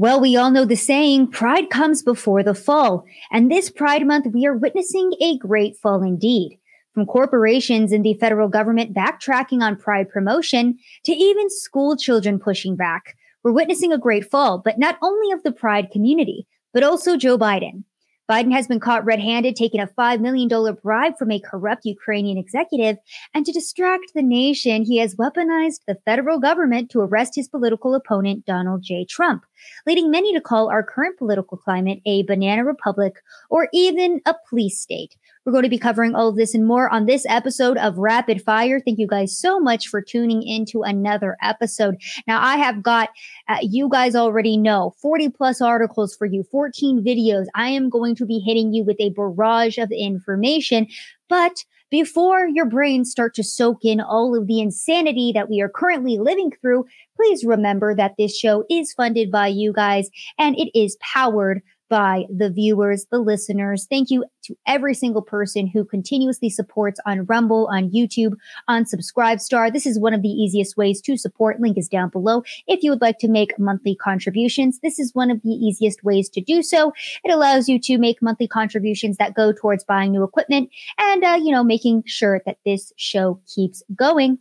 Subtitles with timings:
[0.00, 3.04] Well, we all know the saying, pride comes before the fall.
[3.32, 6.60] And this Pride Month, we are witnessing a great fall indeed.
[6.94, 12.76] From corporations and the federal government backtracking on pride promotion to even school children pushing
[12.76, 13.16] back.
[13.42, 17.36] We're witnessing a great fall, but not only of the pride community, but also Joe
[17.36, 17.82] Biden.
[18.28, 20.48] Biden has been caught red handed taking a $5 million
[20.82, 22.98] bribe from a corrupt Ukrainian executive.
[23.32, 27.94] And to distract the nation, he has weaponized the federal government to arrest his political
[27.94, 29.06] opponent, Donald J.
[29.06, 29.44] Trump,
[29.86, 33.14] leading many to call our current political climate a banana republic
[33.48, 35.16] or even a police state.
[35.48, 38.42] We're going to be covering all of this and more on this episode of Rapid
[38.42, 38.80] Fire.
[38.80, 41.96] Thank you guys so much for tuning into another episode.
[42.26, 43.08] Now, I have got,
[43.48, 47.46] uh, you guys already know, 40 plus articles for you, 14 videos.
[47.54, 50.86] I am going to be hitting you with a barrage of information,
[51.30, 55.70] but before your brains start to soak in all of the insanity that we are
[55.70, 56.84] currently living through,
[57.16, 62.24] please remember that this show is funded by you guys and it is powered by
[62.34, 63.86] the viewers, the listeners.
[63.88, 68.34] Thank you to every single person who continuously supports on Rumble, on YouTube,
[68.66, 69.72] on Subscribestar.
[69.72, 71.60] This is one of the easiest ways to support.
[71.60, 72.42] Link is down below.
[72.66, 76.28] If you would like to make monthly contributions, this is one of the easiest ways
[76.30, 76.92] to do so.
[77.24, 81.38] It allows you to make monthly contributions that go towards buying new equipment and, uh,
[81.42, 84.38] you know, making sure that this show keeps going.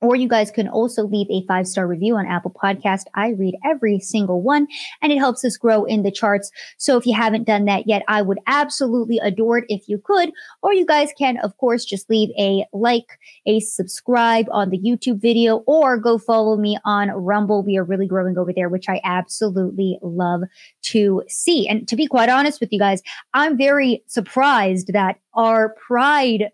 [0.00, 3.04] Or you guys can also leave a five star review on Apple Podcast.
[3.14, 4.66] I read every single one
[5.02, 6.50] and it helps us grow in the charts.
[6.78, 10.32] So if you haven't done that yet, I would absolutely adore it if you could.
[10.62, 15.20] Or you guys can, of course, just leave a like, a subscribe on the YouTube
[15.20, 17.62] video, or go follow me on Rumble.
[17.62, 20.42] We are really growing over there, which I absolutely love
[20.82, 21.68] to see.
[21.68, 23.02] And to be quite honest with you guys,
[23.34, 26.50] I'm very surprised that our pride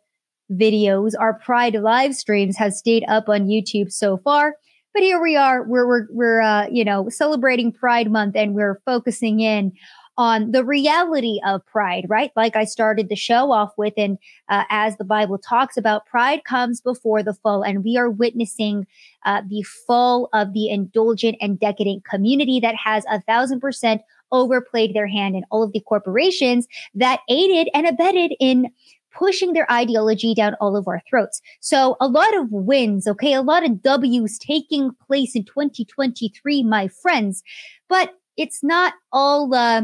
[0.52, 4.54] videos, our Pride live streams have stayed up on YouTube so far.
[4.94, 8.80] But here we are, we're, we're, we're uh, you know, celebrating Pride Month and we're
[8.86, 9.72] focusing in
[10.18, 12.30] on the reality of pride, right?
[12.34, 16.44] Like I started the show off with, and uh, as the Bible talks about, pride
[16.44, 18.86] comes before the fall, and we are witnessing
[19.24, 24.00] uh, the fall of the indulgent and decadent community that has a thousand percent
[24.32, 28.70] overplayed their hand in all of the corporations that aided and abetted in
[29.16, 31.40] pushing their ideology down all of our throats.
[31.60, 36.88] So a lot of wins, okay, a lot of W's taking place in 2023, my
[36.88, 37.42] friends,
[37.88, 39.82] but it's not all uh,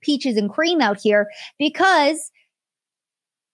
[0.00, 2.30] peaches and cream out here because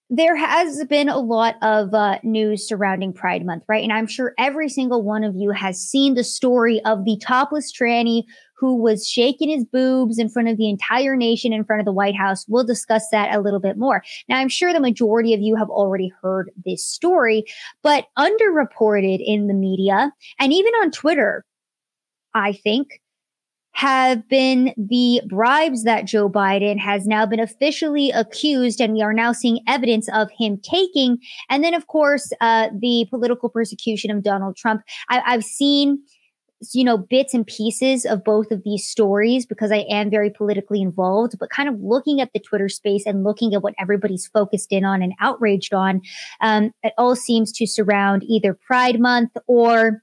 [0.09, 3.83] there has been a lot of uh, news surrounding Pride Month, right?
[3.83, 7.73] And I'm sure every single one of you has seen the story of the topless
[7.73, 8.23] tranny
[8.59, 11.93] who was shaking his boobs in front of the entire nation in front of the
[11.93, 12.47] White House.
[12.49, 14.03] We'll discuss that a little bit more.
[14.29, 17.45] Now, I'm sure the majority of you have already heard this story,
[17.83, 21.45] but underreported in the media and even on Twitter,
[22.35, 23.01] I think
[23.73, 29.13] have been the bribes that Joe Biden has now been officially accused, and we are
[29.13, 31.19] now seeing evidence of him taking.
[31.51, 34.81] And then, of course, uh, the political persecution of Donald Trump.
[35.11, 35.99] I- I've seen
[36.73, 40.81] you know bits and pieces of both of these stories because I am very politically
[40.81, 44.73] involved but kind of looking at the Twitter space and looking at what everybody's focused
[44.73, 46.01] in on and outraged on
[46.41, 50.03] um, it all seems to surround either Pride month or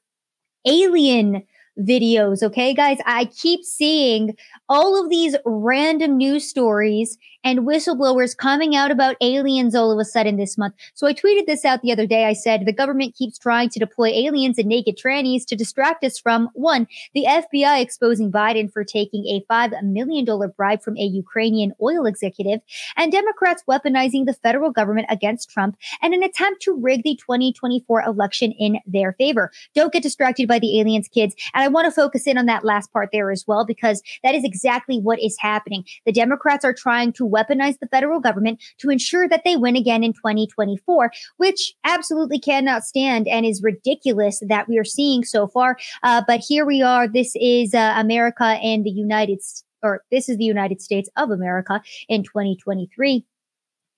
[0.65, 1.43] alien
[1.79, 2.43] videos.
[2.43, 4.35] Okay, guys, I keep seeing
[4.69, 10.05] all of these random news stories and whistleblowers coming out about aliens all of a
[10.05, 10.75] sudden this month.
[10.93, 12.25] So I tweeted this out the other day.
[12.25, 16.19] I said, the government keeps trying to deploy aliens and naked trannies to distract us
[16.19, 21.73] from one, the FBI exposing Biden for taking a $5 million bribe from a Ukrainian
[21.81, 22.61] oil executive,
[22.95, 28.01] and Democrats weaponizing the federal government against Trump and an attempt to rig the 2024
[28.01, 29.51] election in their favor.
[29.75, 31.35] Don't get distracted by the aliens, kids.
[31.53, 34.35] And I want to focus in on that last part there as well, because that
[34.35, 35.83] is exactly what is happening.
[36.05, 40.03] The Democrats are trying to weaponize the federal government to ensure that they win again
[40.03, 45.77] in 2024, which absolutely cannot stand and is ridiculous that we are seeing so far.
[46.03, 47.07] Uh, but here we are.
[47.07, 51.29] This is uh, America and the United States, or this is the United States of
[51.29, 53.25] America in 2023.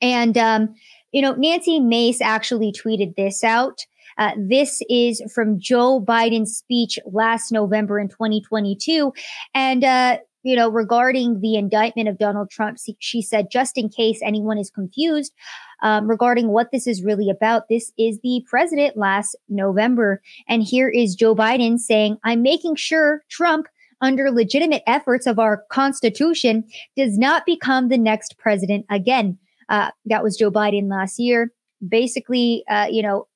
[0.02, 0.76] And, um,
[1.12, 3.86] you know, Nancy Mace actually tweeted this out.
[4.18, 9.14] Uh, this is from Joe Biden's speech last November in 2022.
[9.54, 14.20] And, uh, you know, regarding the indictment of Donald Trump, she said, just in case
[14.24, 15.34] anyone is confused
[15.82, 20.22] um, regarding what this is really about, this is the president last November.
[20.48, 23.66] And here is Joe Biden saying, I'm making sure Trump
[24.02, 26.64] under legitimate efforts of our constitution
[26.96, 29.40] does not become the next president again.
[29.68, 31.52] Uh, that was Joe Biden last year.
[31.88, 33.28] Basically, uh, you know,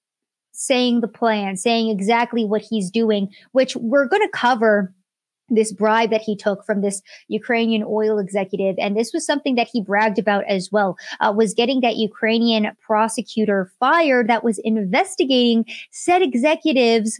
[0.51, 4.93] saying the plan, saying exactly what he's doing, which we're going to cover
[5.49, 8.75] this bribe that he took from this Ukrainian oil executive.
[8.79, 12.71] And this was something that he bragged about as well, uh, was getting that Ukrainian
[12.81, 17.19] prosecutor fired that was investigating said executives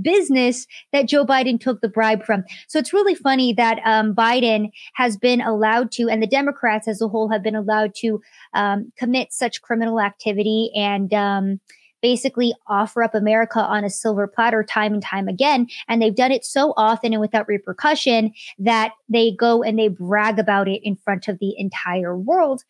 [0.00, 2.44] business that Joe Biden took the bribe from.
[2.68, 7.02] So it's really funny that um, Biden has been allowed to, and the Democrats as
[7.02, 8.20] a whole have been allowed to
[8.54, 11.60] um, commit such criminal activity and um,
[12.02, 15.66] basically offer up America on a silver platter time and time again.
[15.88, 20.38] And they've done it so often and without repercussion that they go and they brag
[20.38, 22.62] about it in front of the entire world.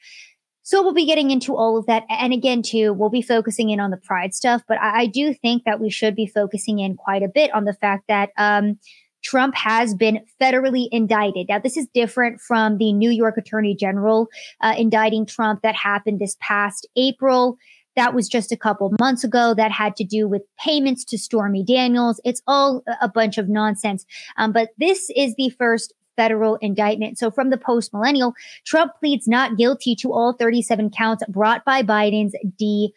[0.62, 2.04] So we'll be getting into all of that.
[2.10, 5.32] And again, too, we'll be focusing in on the pride stuff, but I, I do
[5.32, 8.78] think that we should be focusing in quite a bit on the fact that, um,
[9.24, 11.48] Trump has been federally indicted.
[11.48, 14.28] Now, this is different from the New York Attorney General
[14.60, 17.58] uh, indicting Trump that happened this past April.
[17.98, 19.54] That was just a couple months ago.
[19.54, 22.20] That had to do with payments to Stormy Daniels.
[22.24, 24.06] It's all a bunch of nonsense.
[24.36, 27.18] Um, but this is the first federal indictment.
[27.18, 28.34] So from the post millennial,
[28.64, 32.92] Trump pleads not guilty to all 37 counts brought by Biden's DOJ.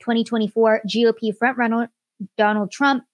[0.00, 1.88] 2024 GOP frontrunner
[2.38, 3.04] Donald Trump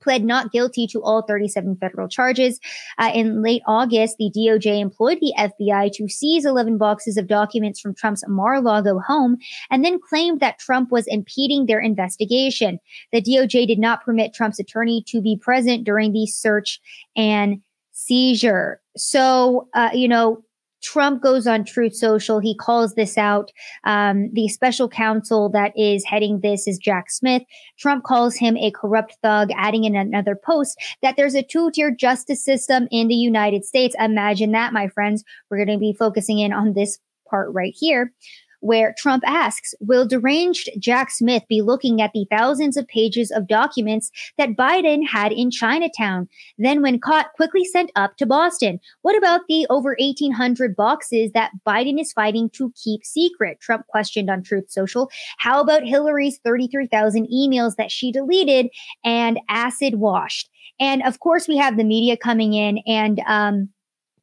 [0.00, 2.60] pled not guilty to all 37 federal charges.
[2.98, 7.80] Uh, in late August, the DOJ employed the FBI to seize 11 boxes of documents
[7.80, 9.38] from Trump's Mar-a-Lago home
[9.70, 12.78] and then claimed that Trump was impeding their investigation.
[13.12, 16.80] The DOJ did not permit Trump's attorney to be present during the search
[17.16, 17.60] and
[17.92, 18.80] seizure.
[18.96, 20.44] So, uh, you know,
[20.82, 22.40] Trump goes on Truth Social.
[22.40, 23.50] He calls this out.
[23.84, 27.42] Um, the special counsel that is heading this is Jack Smith.
[27.78, 31.90] Trump calls him a corrupt thug, adding in another post that there's a two tier
[31.90, 33.94] justice system in the United States.
[33.98, 35.24] Imagine that, my friends.
[35.50, 36.98] We're going to be focusing in on this
[37.28, 38.12] part right here
[38.60, 43.48] where Trump asks, will deranged Jack Smith be looking at the thousands of pages of
[43.48, 46.28] documents that Biden had in Chinatown,
[46.58, 48.80] then when caught, quickly sent up to Boston?
[49.02, 53.60] What about the over 1800 boxes that Biden is fighting to keep secret?
[53.60, 55.10] Trump questioned on Truth Social.
[55.38, 58.68] How about Hillary's 33,000 emails that she deleted
[59.04, 60.50] and acid washed?
[60.80, 63.70] And of course, we have the media coming in and, um,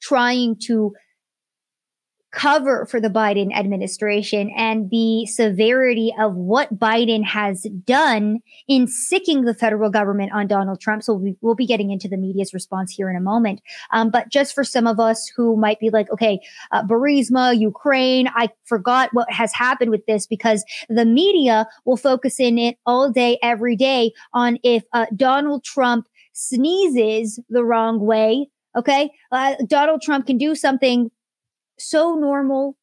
[0.01, 0.93] trying to
[2.35, 9.45] cover for the Biden administration and the severity of what Biden has done in sicking
[9.45, 11.01] the federal government on Donald Trump.
[11.01, 13.61] So we, will be getting into the media's response here in a moment.
[13.91, 16.39] Um, but just for some of us who might be like, okay,
[16.71, 22.39] uh, Burisma, Ukraine, I forgot what has happened with this because the media will focus
[22.39, 28.49] in it all day, every day on if uh, Donald Trump sneezes the wrong way.
[28.75, 29.09] Okay.
[29.31, 31.09] Uh, Donald Trump can do something
[31.77, 32.77] so normal,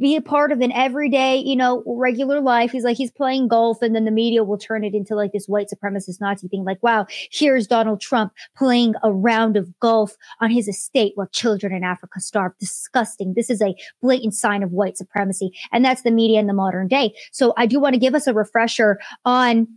[0.00, 2.72] be a part of an everyday, you know, regular life.
[2.72, 5.46] He's like, he's playing golf, and then the media will turn it into like this
[5.46, 6.64] white supremacist Nazi thing.
[6.64, 11.72] Like, wow, here's Donald Trump playing a round of golf on his estate while children
[11.72, 12.52] in Africa starve.
[12.58, 13.34] Disgusting.
[13.34, 15.52] This is a blatant sign of white supremacy.
[15.70, 17.14] And that's the media in the modern day.
[17.30, 19.68] So I do want to give us a refresher on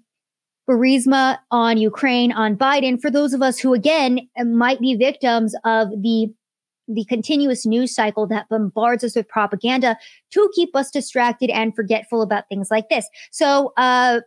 [0.67, 5.89] Burisma, on Ukraine, on Biden, for those of us who, again, might be victims of
[6.01, 6.33] the
[6.87, 9.97] the continuous news cycle that bombards us with propaganda
[10.31, 13.07] to keep us distracted and forgetful about things like this.
[13.31, 14.21] So, uh,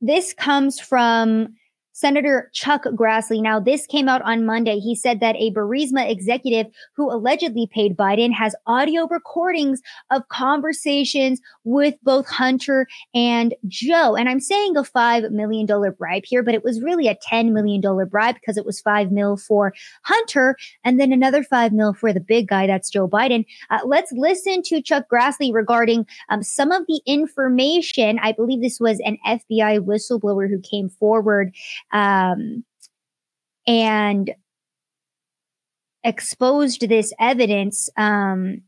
[0.00, 1.54] this comes from
[1.94, 3.40] Senator Chuck Grassley.
[3.40, 4.80] Now, this came out on Monday.
[4.80, 11.40] He said that a Burisma executive who allegedly paid Biden has audio recordings of conversations
[11.62, 14.16] with both Hunter and Joe.
[14.16, 17.80] And I'm saying a $5 million bribe here, but it was really a $10 million
[18.08, 19.72] bribe because it was 5 mil for
[20.02, 22.66] Hunter and then another 5 mil for the big guy.
[22.66, 23.46] That's Joe Biden.
[23.70, 28.18] Uh, let's listen to Chuck Grassley regarding um, some of the information.
[28.20, 31.54] I believe this was an FBI whistleblower who came forward
[31.94, 32.64] um,
[33.66, 34.34] and
[36.04, 37.88] exposed this evidence.
[37.96, 38.62] Um,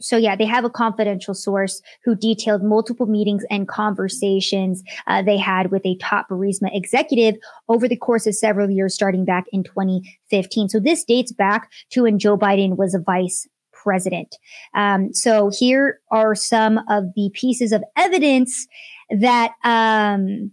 [0.00, 5.36] so yeah, they have a confidential source who detailed multiple meetings and conversations uh, they
[5.36, 7.36] had with a top Burisma executive
[7.68, 10.68] over the course of several years, starting back in 2015.
[10.68, 14.36] So this dates back to when Joe Biden was a vice president.
[14.74, 18.66] Um, so here are some of the pieces of evidence
[19.10, 20.52] that um,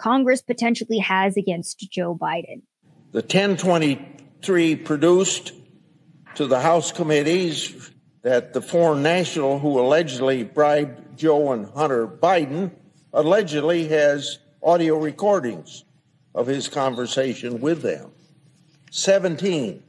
[0.00, 2.62] Congress potentially has against Joe Biden.
[3.12, 5.52] The 1023 produced
[6.36, 7.90] to the House committees
[8.22, 12.70] that the foreign national who allegedly bribed Joe and Hunter Biden
[13.12, 15.84] allegedly has audio recordings
[16.34, 18.12] of his conversation with them.
[18.90, 19.82] 17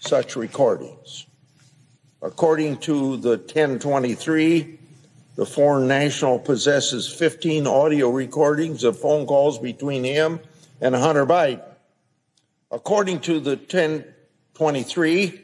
[0.00, 1.26] such recordings.
[2.22, 4.79] According to the 1023,
[5.40, 10.38] the foreign national possesses 15 audio recordings of phone calls between him
[10.82, 11.64] and Hunter Biden.
[12.70, 15.40] According to the 1023,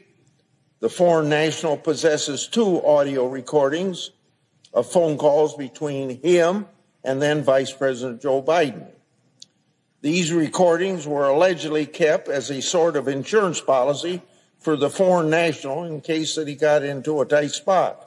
[0.81, 4.11] the foreign national possesses two audio recordings
[4.71, 6.67] of phone calls between him
[7.03, 8.85] and then Vice President Joe Biden.
[10.01, 14.21] These recordings were allegedly kept as a sort of insurance policy
[14.59, 18.06] for the foreign national in case that he got into a tight spot.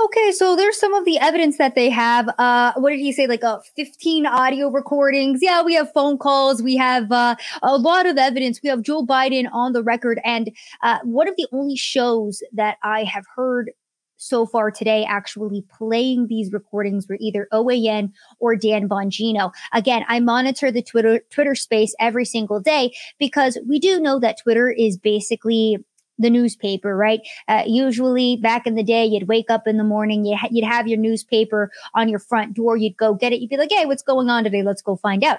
[0.00, 2.28] Okay, so there's some of the evidence that they have.
[2.38, 3.26] Uh, what did he say?
[3.26, 5.40] Like uh, 15 audio recordings.
[5.42, 6.62] Yeah, we have phone calls.
[6.62, 8.60] We have uh, a lot of evidence.
[8.62, 10.20] We have Joe Biden on the record.
[10.24, 10.50] And
[10.82, 13.70] uh, one of the only shows that I have heard
[14.16, 19.52] so far today actually playing these recordings were either OAN or Dan Bongino.
[19.72, 24.38] Again, I monitor the Twitter Twitter space every single day because we do know that
[24.40, 25.78] Twitter is basically
[26.22, 27.20] the newspaper, right?
[27.48, 30.64] Uh, usually back in the day, you'd wake up in the morning, you ha- you'd
[30.64, 33.86] have your newspaper on your front door, you'd go get it, you'd be like, hey,
[33.86, 34.62] what's going on today?
[34.62, 35.38] Let's go find out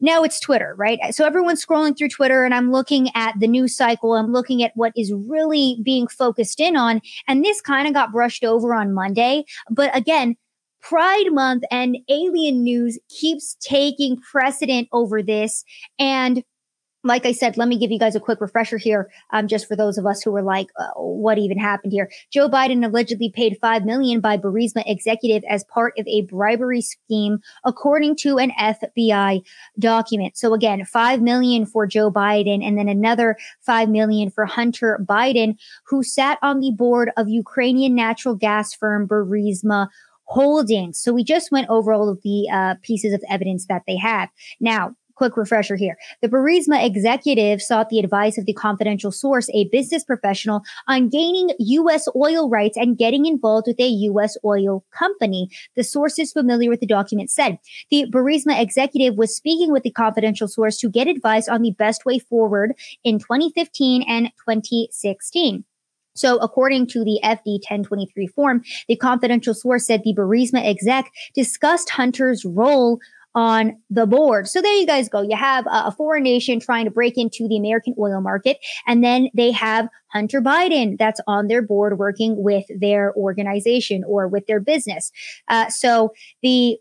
[0.00, 0.98] now it's Twitter, right?
[1.10, 4.14] So everyone's scrolling through Twitter and I'm looking at the news cycle.
[4.14, 7.00] I'm looking at what is really being focused in on.
[7.26, 9.44] And this kind of got brushed over on Monday.
[9.70, 10.36] But again,
[10.80, 15.64] Pride Month and alien news keeps taking precedent over this.
[15.98, 16.44] And
[17.04, 19.76] like I said, let me give you guys a quick refresher here, um, just for
[19.76, 23.56] those of us who were like, uh, "What even happened here?" Joe Biden allegedly paid
[23.60, 29.42] five million by Burisma executive as part of a bribery scheme, according to an FBI
[29.78, 30.36] document.
[30.36, 35.56] So again, five million for Joe Biden, and then another five million for Hunter Biden,
[35.86, 39.88] who sat on the board of Ukrainian natural gas firm Burisma
[40.24, 41.00] Holdings.
[41.00, 44.28] So we just went over all of the uh, pieces of evidence that they have.
[44.60, 45.98] Now, quick refresher here.
[46.22, 51.50] The Burisma executive sought the advice of the confidential source, a business professional, on gaining
[51.58, 52.08] U.S.
[52.14, 54.36] oil rights and getting involved with a U.S.
[54.44, 55.50] oil company.
[55.74, 57.58] The sources familiar with the document said
[57.90, 62.06] the Burisma executive was speaking with the confidential source to get advice on the best
[62.06, 65.64] way forward in 2015 and 2016.
[66.14, 71.90] So, according to the FD 1023 form, the confidential source said the Burisma exec discussed
[71.90, 72.98] Hunter's role
[73.38, 74.48] on the board.
[74.48, 75.22] So there you guys go.
[75.22, 79.28] You have a foreign nation trying to break into the American oil market, and then
[79.32, 84.58] they have Hunter Biden that's on their board working with their organization or with their
[84.58, 85.12] business.
[85.46, 86.78] Uh, so the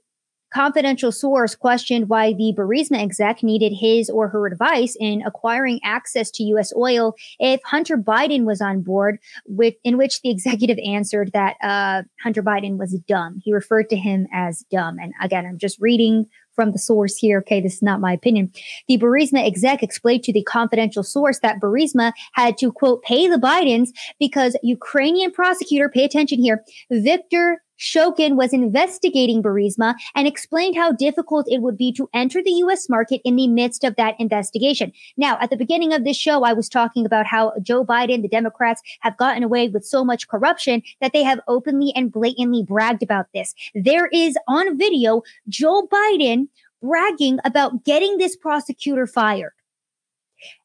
[0.54, 6.32] confidential source questioned why the Burisma exec needed his or her advice in acquiring access
[6.32, 6.74] to U.S.
[6.76, 12.04] oil if Hunter Biden was on board, with, in which the executive answered that uh,
[12.24, 13.40] Hunter Biden was dumb.
[13.44, 14.98] He referred to him as dumb.
[15.00, 16.26] And again, I'm just reading
[16.58, 17.38] from the source here.
[17.40, 18.52] Okay, this is not my opinion.
[18.90, 23.38] The Burisma exec explained to the confidential source that Burisma had to quote pay the
[23.38, 30.92] Bidens because Ukrainian prosecutor, pay attention here, Victor Shokin was investigating Burisma and explained how
[30.92, 34.92] difficult it would be to enter the US market in the midst of that investigation.
[35.16, 38.28] Now, at the beginning of this show, I was talking about how Joe Biden, the
[38.28, 43.04] Democrats, have gotten away with so much corruption that they have openly and blatantly bragged
[43.04, 43.54] about this.
[43.76, 46.48] There is on video Joe Biden
[46.82, 49.54] bragging about getting this prosecutor fired.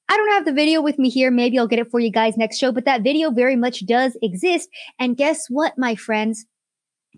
[0.09, 1.31] I don't have the video with me here.
[1.31, 4.16] Maybe I'll get it for you guys next show, but that video very much does
[4.21, 4.69] exist.
[4.99, 6.45] And guess what, my friends?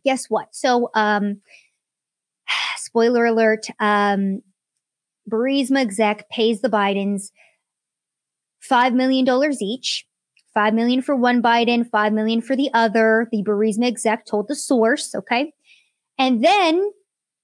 [0.05, 0.55] Guess what?
[0.55, 1.41] So, um,
[2.77, 4.43] spoiler alert, um,
[5.31, 7.31] Burisma exec pays the Bidens
[8.71, 9.27] $5 million
[9.61, 10.07] each.
[10.55, 13.27] Five million for one Biden, five million for the other.
[13.33, 15.53] The Burisma exec told the source, okay?
[16.17, 16.93] And then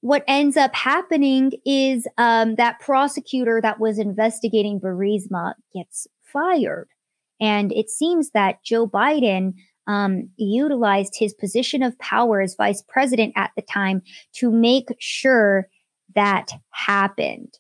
[0.00, 6.88] what ends up happening is um, that prosecutor that was investigating Burisma gets fired.
[7.40, 9.54] And it seems that Joe Biden
[9.87, 14.02] um, utilized his position of power as vice president at the time
[14.34, 15.68] to make sure
[16.14, 17.58] that happened.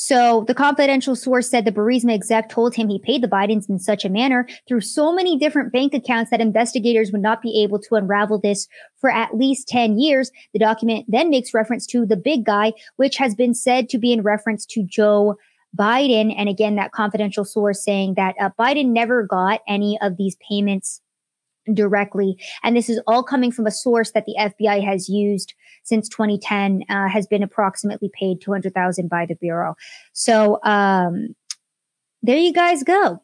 [0.00, 3.80] So the confidential source said the Burisma exec told him he paid the Bidens in
[3.80, 7.80] such a manner through so many different bank accounts that investigators would not be able
[7.80, 8.68] to unravel this
[9.00, 10.30] for at least 10 years.
[10.52, 14.12] The document then makes reference to the big guy, which has been said to be
[14.12, 15.36] in reference to Joe
[15.76, 20.36] Biden, and again, that confidential source saying that uh, Biden never got any of these
[20.48, 21.00] payments
[21.72, 22.38] directly.
[22.62, 26.84] And this is all coming from a source that the FBI has used since 2010,
[26.88, 29.74] uh, has been approximately paid 200,000 by the Bureau.
[30.12, 31.34] So, um,
[32.22, 33.22] there you guys go.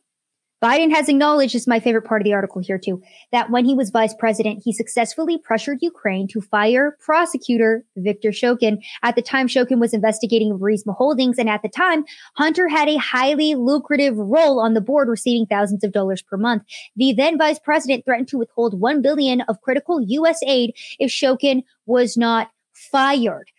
[0.64, 3.02] Biden has acknowledged, is my favorite part of the article here too,
[3.32, 8.78] that when he was vice president, he successfully pressured Ukraine to fire prosecutor Victor Shokin.
[9.02, 12.06] At the time, Shokin was investigating Burisma Holdings, and at the time,
[12.36, 16.62] Hunter had a highly lucrative role on the board, receiving thousands of dollars per month.
[16.96, 20.40] The then vice president threatened to withhold one billion of critical U.S.
[20.46, 23.50] aid if Shokin was not fired,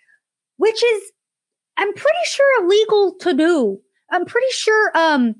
[0.57, 1.11] which is
[1.77, 3.81] I'm pretty sure illegal to do.
[4.09, 5.35] I'm pretty sure um,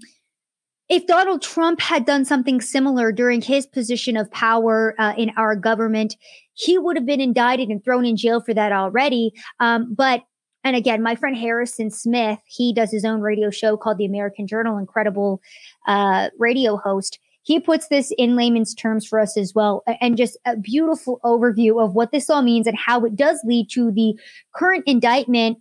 [0.88, 5.56] if Donald Trump had done something similar during his position of power uh, in our
[5.56, 6.15] government,
[6.54, 9.34] he would have been indicted and thrown in jail for that already.
[9.60, 10.24] Um, but
[10.63, 14.48] and again, my friend Harrison Smith, he does his own radio show called The American
[14.48, 15.39] Journal, incredible
[15.88, 17.20] uh, radio host.
[17.44, 21.84] He puts this in layman's terms for us as well, and just a beautiful overview
[21.84, 24.15] of what this all means and how it does lead to the
[24.56, 25.60] current indictment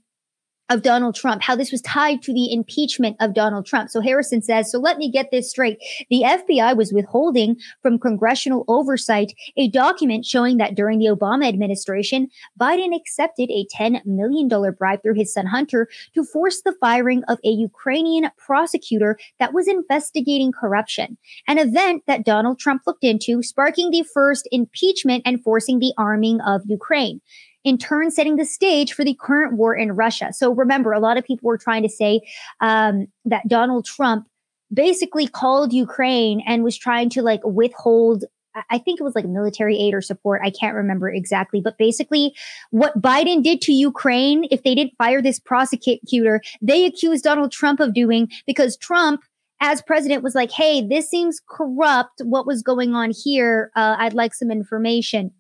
[0.71, 3.90] of Donald Trump, how this was tied to the impeachment of Donald Trump.
[3.90, 5.78] So Harrison says, so let me get this straight.
[6.09, 12.28] The FBI was withholding from congressional oversight a document showing that during the Obama administration,
[12.59, 17.38] Biden accepted a $10 million bribe through his son Hunter to force the firing of
[17.44, 23.90] a Ukrainian prosecutor that was investigating corruption, an event that Donald Trump looked into, sparking
[23.90, 27.21] the first impeachment and forcing the arming of Ukraine
[27.64, 30.33] in turn setting the stage for the current war in Russia.
[30.33, 32.21] So remember, a lot of people were trying to say
[32.61, 34.28] um, that Donald Trump
[34.73, 38.25] basically called Ukraine and was trying to like withhold
[38.71, 40.40] I think it was like military aid or support.
[40.44, 42.35] I can't remember exactly, but basically
[42.71, 47.80] what Biden did to Ukraine, if they didn't fire this prosecutor, they accused Donald Trump
[47.80, 49.23] of doing because Trump
[49.61, 52.21] as president was like, Hey, this seems corrupt.
[52.23, 53.71] What was going on here?
[53.75, 55.33] Uh, I'd like some information.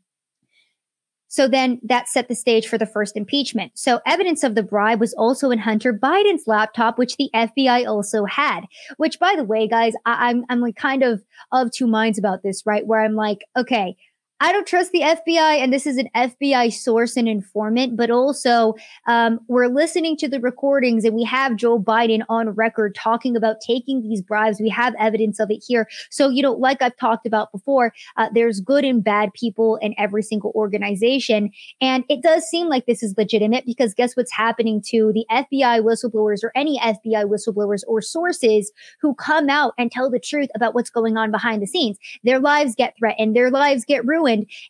[1.34, 3.72] So then that set the stage for the first impeachment.
[3.74, 8.24] So evidence of the bribe was also in Hunter Biden's laptop, which the FBI also
[8.24, 8.60] had.
[8.98, 12.44] Which, by the way, guys, I- I'm I'm like kind of of two minds about
[12.44, 12.86] this, right?
[12.86, 13.96] Where I'm like, okay,
[14.40, 18.74] I don't trust the FBI, and this is an FBI source and informant, but also
[19.06, 23.60] um, we're listening to the recordings and we have Joe Biden on record talking about
[23.64, 24.60] taking these bribes.
[24.60, 25.88] We have evidence of it here.
[26.10, 29.94] So, you know, like I've talked about before, uh, there's good and bad people in
[29.98, 31.52] every single organization.
[31.80, 35.80] And it does seem like this is legitimate because guess what's happening to the FBI
[35.80, 40.74] whistleblowers or any FBI whistleblowers or sources who come out and tell the truth about
[40.74, 41.98] what's going on behind the scenes?
[42.24, 44.23] Their lives get threatened, their lives get ruined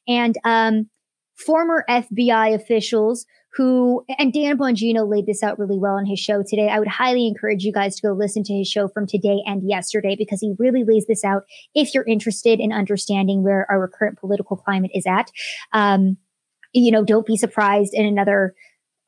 [0.07, 0.89] and um,
[1.37, 6.43] former FBI officials who, and Dan Bongino laid this out really well on his show
[6.43, 6.69] today.
[6.69, 9.63] I would highly encourage you guys to go listen to his show from today and
[9.69, 14.19] yesterday because he really lays this out if you're interested in understanding where our current
[14.19, 15.31] political climate is at.
[15.73, 16.17] Um,
[16.73, 18.55] you know, don't be surprised in another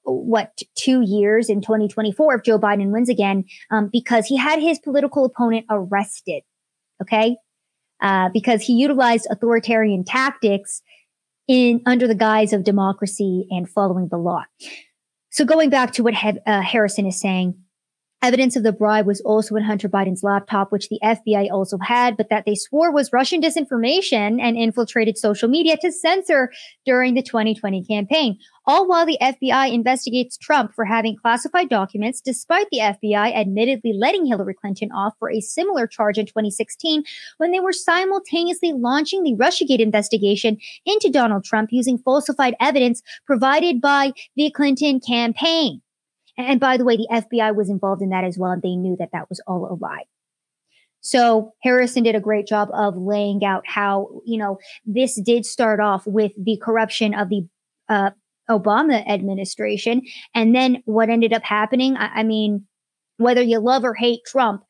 [0.05, 4.79] what two years in 2024 if Joe Biden wins again, um, because he had his
[4.79, 6.45] political opponent arrested.
[7.03, 7.37] Okay,
[8.01, 10.83] uh, because he utilized authoritarian tactics
[11.49, 14.45] in under the guise of democracy and following the law.
[15.31, 17.55] So going back to what he- uh, Harrison is saying,
[18.27, 22.17] Evidence of the bribe was also in Hunter Biden's laptop, which the FBI also had,
[22.17, 26.51] but that they swore was Russian disinformation and infiltrated social media to censor
[26.85, 28.37] during the 2020 campaign.
[28.67, 34.27] All while the FBI investigates Trump for having classified documents, despite the FBI admittedly letting
[34.27, 37.05] Hillary Clinton off for a similar charge in 2016
[37.37, 43.81] when they were simultaneously launching the Russiagate investigation into Donald Trump using falsified evidence provided
[43.81, 45.81] by the Clinton campaign.
[46.39, 48.97] And by the way, the FBI was involved in that as well, and they knew
[48.99, 50.05] that that was all a lie.
[51.01, 55.79] So Harrison did a great job of laying out how, you know, this did start
[55.79, 57.47] off with the corruption of the
[57.89, 58.11] uh,
[58.51, 60.03] Obama administration.
[60.35, 62.67] And then what ended up happening, I, I mean,
[63.19, 64.63] whether you love or hate Trump,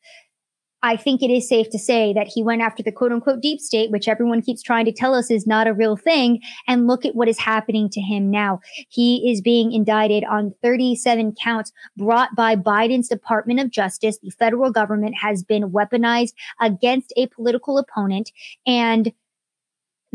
[0.83, 3.59] I think it is safe to say that he went after the quote unquote deep
[3.59, 6.39] state, which everyone keeps trying to tell us is not a real thing.
[6.67, 8.59] And look at what is happening to him now.
[8.89, 14.19] He is being indicted on 37 counts brought by Biden's Department of Justice.
[14.21, 18.31] The federal government has been weaponized against a political opponent
[18.65, 19.11] and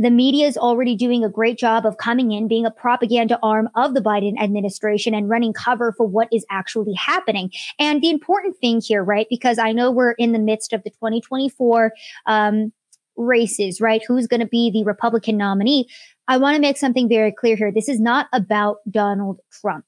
[0.03, 3.69] the media is already doing a great job of coming in, being a propaganda arm
[3.75, 7.51] of the Biden administration and running cover for what is actually happening.
[7.79, 9.27] And the important thing here, right?
[9.31, 11.93] Because I know we're in the midst of the 2024
[12.27, 12.73] um,
[13.17, 14.03] races, right?
[14.07, 15.89] Who's going to be the Republican nominee?
[16.29, 17.73] I want to make something very clear here.
[17.73, 19.85] This is not about Donald Trump.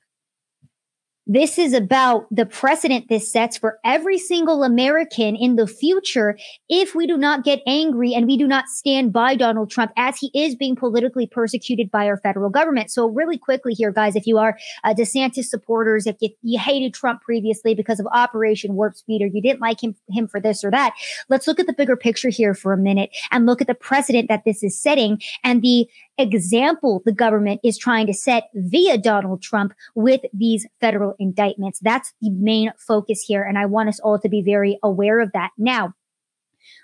[1.27, 6.37] This is about the precedent this sets for every single American in the future
[6.69, 10.19] if we do not get angry and we do not stand by Donald Trump as
[10.19, 12.91] he is being politically persecuted by our federal government.
[12.91, 16.93] So, really quickly here, guys, if you are uh, DeSantis supporters, if you, you hated
[16.93, 20.63] Trump previously because of Operation Warp Speed or you didn't like him, him for this
[20.63, 20.93] or that,
[21.31, 24.29] let's look at the bigger picture here for a minute and look at the precedent
[24.29, 29.43] that this is setting and the example the government is trying to set via Donald
[29.43, 31.81] Trump with these federal indictments.
[31.81, 33.43] That's the main focus here.
[33.43, 35.51] And I want us all to be very aware of that.
[35.59, 35.95] Now,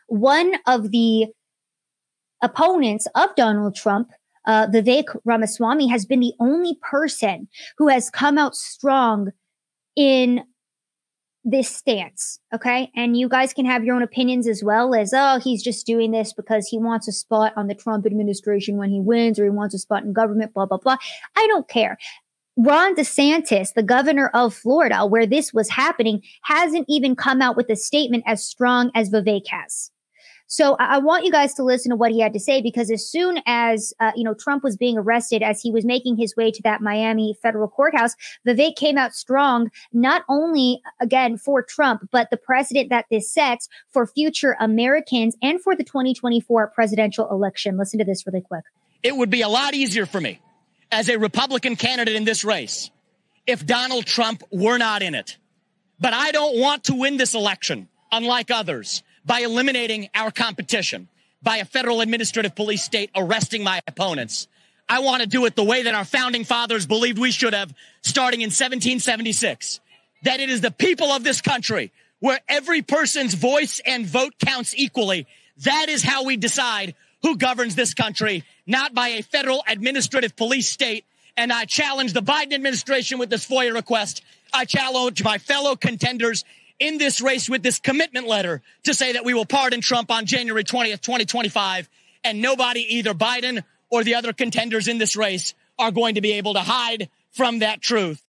[0.08, 1.26] one of the
[2.42, 4.10] opponents of Donald Trump
[4.46, 9.30] uh, Vivek Ramaswamy has been the only person who has come out strong
[9.96, 10.42] in
[11.44, 12.38] this stance.
[12.54, 12.90] Okay.
[12.94, 16.10] And you guys can have your own opinions as well as, oh, he's just doing
[16.10, 19.50] this because he wants a spot on the Trump administration when he wins or he
[19.50, 20.96] wants a spot in government, blah, blah, blah.
[21.36, 21.96] I don't care.
[22.56, 27.70] Ron DeSantis, the governor of Florida, where this was happening, hasn't even come out with
[27.70, 29.90] a statement as strong as Vivek has.
[30.52, 33.08] So I want you guys to listen to what he had to say because as
[33.08, 36.50] soon as uh, you know Trump was being arrested, as he was making his way
[36.50, 42.30] to that Miami federal courthouse, Vivek came out strong, not only again for Trump, but
[42.30, 47.78] the precedent that this sets for future Americans and for the 2024 presidential election.
[47.78, 48.64] Listen to this really quick.
[49.04, 50.40] It would be a lot easier for me
[50.90, 52.90] as a Republican candidate in this race
[53.46, 55.38] if Donald Trump were not in it.
[56.00, 61.06] But I don't want to win this election, unlike others by eliminating our competition,
[61.40, 64.48] by a federal administrative police state arresting my opponents.
[64.88, 67.72] I want to do it the way that our founding fathers believed we should have,
[68.02, 69.78] starting in 1776.
[70.24, 74.74] That it is the people of this country where every person's voice and vote counts
[74.76, 75.28] equally.
[75.58, 80.68] That is how we decide who governs this country, not by a federal administrative police
[80.68, 81.04] state.
[81.36, 84.24] And I challenge the Biden administration with this FOIA request.
[84.52, 86.44] I challenge my fellow contenders
[86.80, 90.26] in this race with this commitment letter to say that we will pardon Trump on
[90.26, 91.88] January 20th, 2025.
[92.24, 96.32] And nobody, either Biden or the other contenders in this race, are going to be
[96.32, 98.22] able to hide from that truth.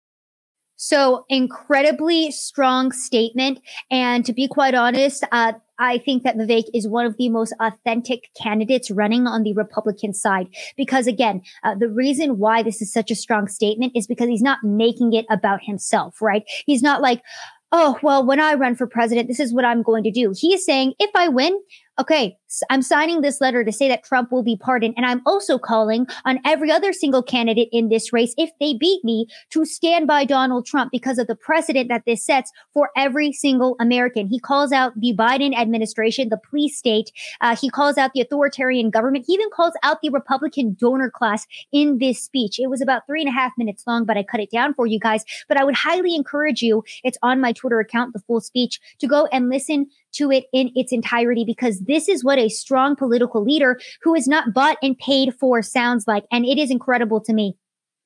[0.82, 3.60] So incredibly strong statement.
[3.92, 7.54] And to be quite honest, uh, I think that Vivek is one of the most
[7.60, 10.48] authentic candidates running on the Republican side.
[10.78, 14.42] Because again, uh, the reason why this is such a strong statement is because he's
[14.42, 16.44] not making it about himself, right?
[16.66, 17.24] He's not like,
[17.72, 20.34] oh, well, when I run for president, this is what I'm going to do.
[20.36, 21.60] He is saying, if I win,
[22.00, 22.38] okay,
[22.70, 24.96] I'm signing this letter to say that Trump will be pardoned.
[24.98, 29.04] And I'm also calling on every other single candidate in this race, if they beat
[29.04, 33.32] me, to stand by Donald Trump because of the precedent that this sets for every
[33.32, 34.28] single American.
[34.28, 37.12] He calls out the Biden administration, the police state.
[37.42, 39.26] Uh, he calls out the authoritarian government.
[39.28, 42.60] He even calls out the Republican donor class in this speech.
[42.60, 44.88] It was about three and a half minutes long, but I cut it down for
[44.88, 45.24] you guys.
[45.48, 49.08] But I would highly encourage you, it's on my Twitter account, the full speech, to
[49.08, 53.44] go and listen to it in its entirety because this is what a strong political
[53.44, 56.26] leader who is not bought and paid for sounds like.
[56.32, 57.56] And it is incredible to me.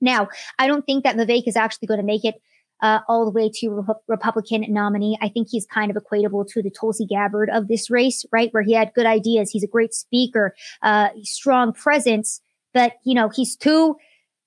[0.02, 0.28] Now,
[0.60, 2.36] I don't think that Vivek is actually going to make it
[2.82, 5.18] uh, all the way to Re- Republican nominee.
[5.22, 8.50] I think he's kind of equatable to the Tulsi Gabbard of this race, right?
[8.52, 9.50] Where he had good ideas.
[9.50, 12.42] He's a great speaker, uh, strong presence,
[12.74, 13.96] but you know, he's too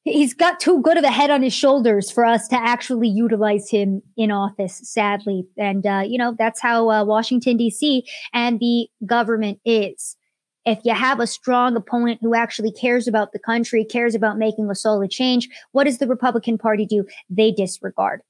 [0.06, 3.68] he's got too good of a head on his shoulders for us to actually utilize
[3.68, 5.44] him in office, sadly.
[5.58, 8.04] And, uh, you know, that's how uh, Washington, D.C.
[8.32, 10.16] and the government is.
[10.64, 14.70] If you have a strong opponent who actually cares about the country, cares about making
[14.70, 17.04] a solid change, what does the Republican Party do?
[17.28, 18.22] They disregard.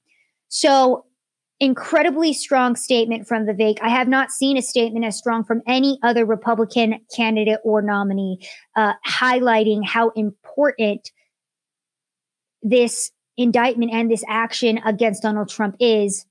[0.49, 1.05] So,
[1.59, 3.79] incredibly strong statement from the Vivek.
[3.81, 8.47] I have not seen a statement as strong from any other Republican candidate or nominee,
[8.75, 11.11] uh, highlighting how important
[12.69, 16.25] this indictment and this action against Donald Trump is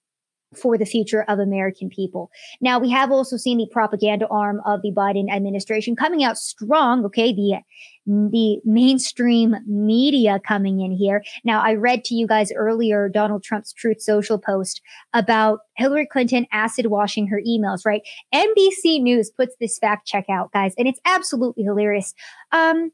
[0.54, 2.30] for the future of American people.
[2.60, 7.04] Now, we have also seen the propaganda arm of the Biden administration coming out strong.
[7.04, 7.32] Okay.
[7.32, 7.58] The,
[8.06, 11.24] the mainstream media coming in here.
[11.44, 14.80] Now, I read to you guys earlier Donald Trump's Truth Social post
[15.12, 18.02] about Hillary Clinton acid washing her emails, right?
[18.32, 22.14] NBC News puts this fact check out, guys, and it's absolutely hilarious.
[22.52, 22.92] Um,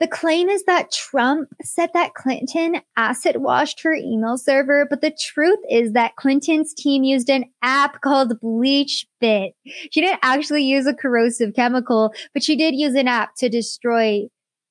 [0.00, 5.10] the claim is that Trump said that Clinton acid washed her email server, but the
[5.10, 9.50] truth is that Clinton's team used an app called BleachBit.
[9.64, 14.28] She didn't actually use a corrosive chemical, but she did use an app to destroy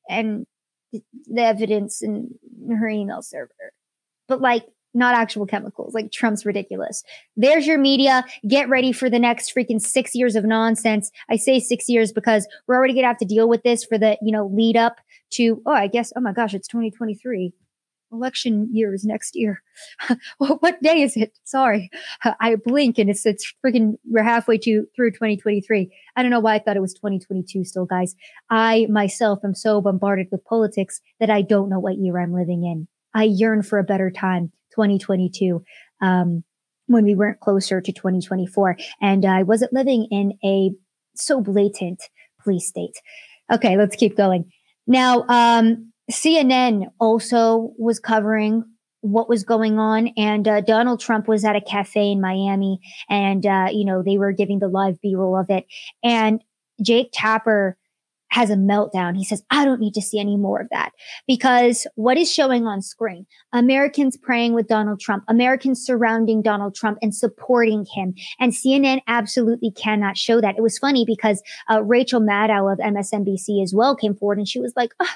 [0.10, 0.46] and
[0.92, 2.30] the evidence in
[2.70, 3.74] her email server.
[4.28, 4.66] But like
[4.98, 5.94] not actual chemicals.
[5.94, 7.04] Like Trump's ridiculous.
[7.38, 8.26] There's your media.
[8.48, 11.12] Get ready for the next freaking six years of nonsense.
[11.30, 13.98] I say six years because we're already going to have to deal with this for
[13.98, 14.98] the, you know, lead up
[15.32, 17.54] to, oh, I guess, oh my gosh, it's 2023.
[18.12, 19.62] Election year is next year.
[20.38, 21.38] what day is it?
[21.44, 21.90] Sorry.
[22.40, 25.94] I blink and it's, it's freaking, we're halfway to through 2023.
[26.16, 28.16] I don't know why I thought it was 2022 still, guys.
[28.50, 32.64] I myself am so bombarded with politics that I don't know what year I'm living
[32.64, 32.88] in.
[33.18, 35.64] I yearn for a better time, 2022.
[36.02, 36.44] Um,
[36.86, 40.72] when we weren't closer to 2024 and I wasn't living in a
[41.16, 42.02] so blatant
[42.42, 42.96] police state.
[43.52, 44.50] Okay, let's keep going.
[44.86, 48.64] Now, um, CNN also was covering
[49.02, 53.46] what was going on, and uh, Donald Trump was at a cafe in Miami, and
[53.46, 55.66] uh, you know they were giving the live B-roll of it,
[56.04, 56.42] and
[56.82, 57.78] Jake Tapper
[58.30, 59.16] has a meltdown.
[59.16, 60.92] He says, I don't need to see any more of that
[61.28, 63.26] because what is showing on screen?
[63.54, 68.14] Americans praying with Donald Trump, Americans surrounding Donald Trump and supporting him.
[68.40, 70.58] And CNN absolutely cannot show that.
[70.58, 74.60] It was funny because uh, Rachel Maddow of MSNBC as well came forward and she
[74.60, 75.14] was like, oh,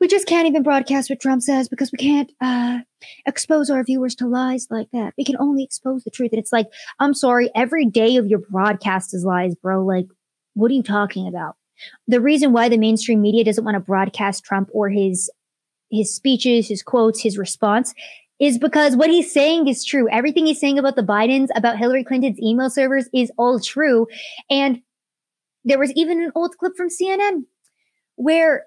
[0.00, 2.80] we just can't even broadcast what Trump says because we can't uh,
[3.26, 5.14] expose our viewers to lies like that.
[5.16, 6.32] We can only expose the truth.
[6.32, 6.66] And it's like,
[7.00, 9.84] I'm sorry, every day of your broadcast is lies, bro.
[9.84, 10.06] Like,
[10.54, 11.56] what are you talking about?
[12.06, 15.30] The reason why the mainstream media doesn't want to broadcast Trump or his
[15.90, 17.94] his speeches, his quotes, his response
[18.40, 20.08] is because what he's saying is true.
[20.10, 24.06] Everything he's saying about the Bidens, about Hillary Clinton's email servers is all true.
[24.50, 24.80] And
[25.64, 27.44] there was even an old clip from CNN
[28.16, 28.64] where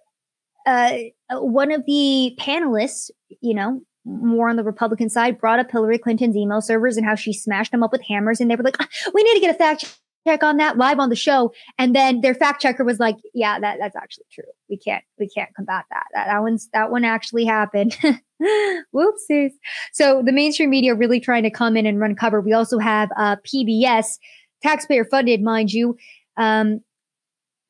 [0.66, 0.94] uh,
[1.32, 3.10] one of the panelists,
[3.42, 7.16] you know, more on the Republican side, brought up Hillary Clinton's email servers and how
[7.16, 8.40] she smashed them up with hammers.
[8.40, 11.00] And they were like, ah, we need to get a fact check on that live
[11.00, 11.54] on the show.
[11.78, 14.44] And then their fact checker was like, yeah, that, that's actually true.
[14.70, 16.04] We can't, we can't combat that.
[16.14, 17.98] That, that one's, that one actually happened.
[18.94, 19.52] Whoopsies.
[19.94, 22.42] So the mainstream media really trying to come in and run cover.
[22.42, 24.18] We also have, uh, PBS
[24.62, 25.96] taxpayer funded, mind you,
[26.36, 26.82] um,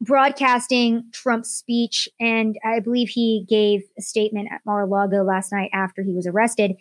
[0.01, 2.09] broadcasting Trump's speech.
[2.19, 6.73] And I believe he gave a statement at Mar-a-Lago last night after he was arrested.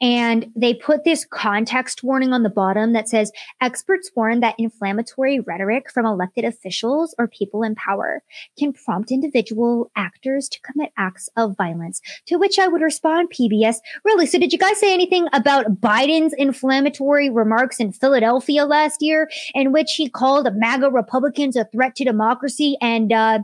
[0.00, 3.30] And they put this context warning on the bottom that says
[3.60, 8.22] experts warn that inflammatory rhetoric from elected officials or people in power
[8.58, 12.00] can prompt individual actors to commit acts of violence.
[12.26, 14.26] To which I would respond, PBS, really?
[14.26, 19.72] So did you guys say anything about Biden's inflammatory remarks in Philadelphia last year in
[19.72, 23.40] which he called MAGA Republicans a threat to democracy and, uh,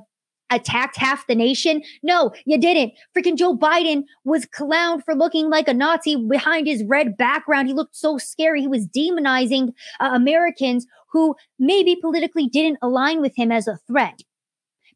[0.51, 1.83] attacked half the nation?
[2.03, 2.93] No, you didn't.
[3.17, 7.69] Freaking Joe Biden was clowned for looking like a Nazi behind his red background.
[7.69, 8.61] He looked so scary.
[8.61, 14.21] He was demonizing uh, Americans who maybe politically didn't align with him as a threat.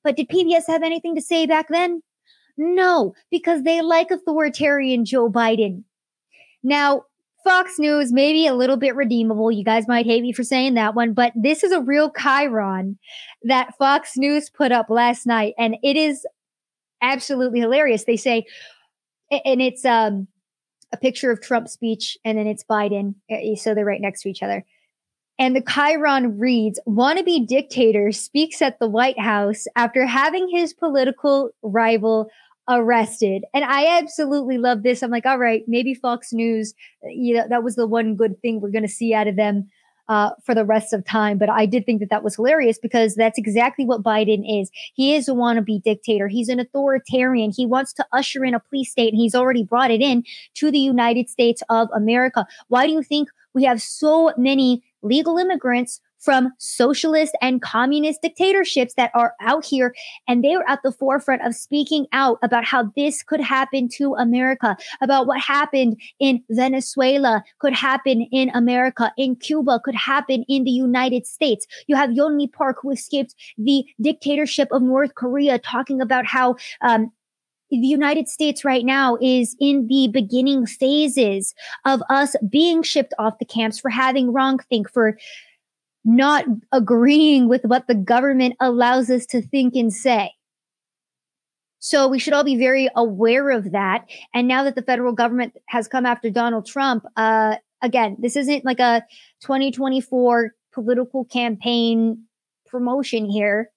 [0.02, 2.02] But did PBS have anything to say back then?
[2.56, 5.84] No, because they like authoritarian Joe Biden.
[6.62, 7.04] Now,
[7.44, 9.52] Fox News, maybe a little bit redeemable.
[9.52, 12.96] You guys might hate me for saying that one, but this is a real chyron
[13.42, 16.26] that Fox News put up last night, and it is
[17.02, 18.04] absolutely hilarious.
[18.04, 18.46] They say,
[19.30, 20.26] and it's um,
[20.92, 24.30] a picture of Trump's speech, and then it's Biden, eh, so they're right next to
[24.30, 24.64] each other.
[25.38, 31.50] And the chyron reads, wannabe dictator speaks at the White House after having his political
[31.62, 32.30] rival
[32.68, 33.44] arrested.
[33.52, 35.02] And I absolutely love this.
[35.02, 36.74] I'm like, all right, maybe Fox News,
[37.04, 39.68] you know, that was the one good thing we're going to see out of them
[40.08, 41.38] uh, for the rest of time.
[41.38, 44.70] But I did think that that was hilarious because that's exactly what Biden is.
[44.94, 46.28] He is a wannabe dictator.
[46.28, 47.52] He's an authoritarian.
[47.54, 50.24] He wants to usher in a police state and he's already brought it in
[50.54, 52.46] to the United States of America.
[52.68, 58.94] Why do you think we have so many legal immigrants from socialist and communist dictatorships
[58.94, 59.94] that are out here.
[60.26, 64.14] And they were at the forefront of speaking out about how this could happen to
[64.14, 70.64] America, about what happened in Venezuela could happen in America, in Cuba could happen in
[70.64, 71.66] the United States.
[71.86, 77.12] You have Yeonmi Park who escaped the dictatorship of North Korea talking about how, um,
[77.70, 83.38] the United States right now is in the beginning phases of us being shipped off
[83.38, 85.18] the camps for having wrong think, for
[86.04, 90.32] not agreeing with what the government allows us to think and say.
[91.78, 94.06] So we should all be very aware of that.
[94.32, 98.64] And now that the federal government has come after Donald Trump, uh, again, this isn't
[98.64, 99.02] like a
[99.42, 102.24] 2024 political campaign
[102.66, 103.70] promotion here.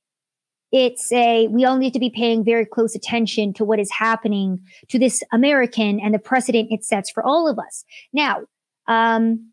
[0.72, 4.60] It's a, we all need to be paying very close attention to what is happening
[4.90, 7.86] to this American and the precedent it sets for all of us.
[8.12, 8.42] Now,
[8.88, 9.52] um,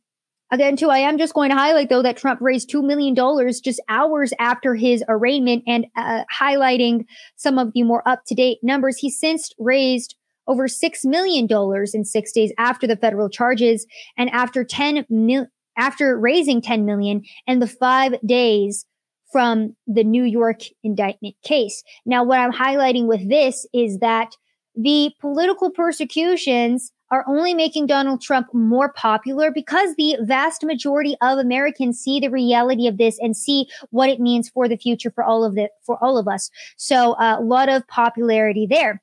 [0.54, 3.16] Again, too, I am just going to highlight though that Trump raised $2 million
[3.60, 8.58] just hours after his arraignment and uh, highlighting some of the more up to date
[8.62, 8.96] numbers.
[8.96, 10.14] He since raised
[10.46, 11.48] over $6 million
[11.92, 13.84] in six days after the federal charges
[14.16, 18.86] and after 10 mil- after raising 10 million and the five days
[19.32, 21.82] from the New York indictment case.
[22.06, 24.36] Now, what I'm highlighting with this is that
[24.76, 31.38] the political persecutions are only making Donald Trump more popular because the vast majority of
[31.38, 35.22] Americans see the reality of this and see what it means for the future for
[35.22, 36.50] all of the for all of us.
[36.76, 39.00] So uh, a lot of popularity there.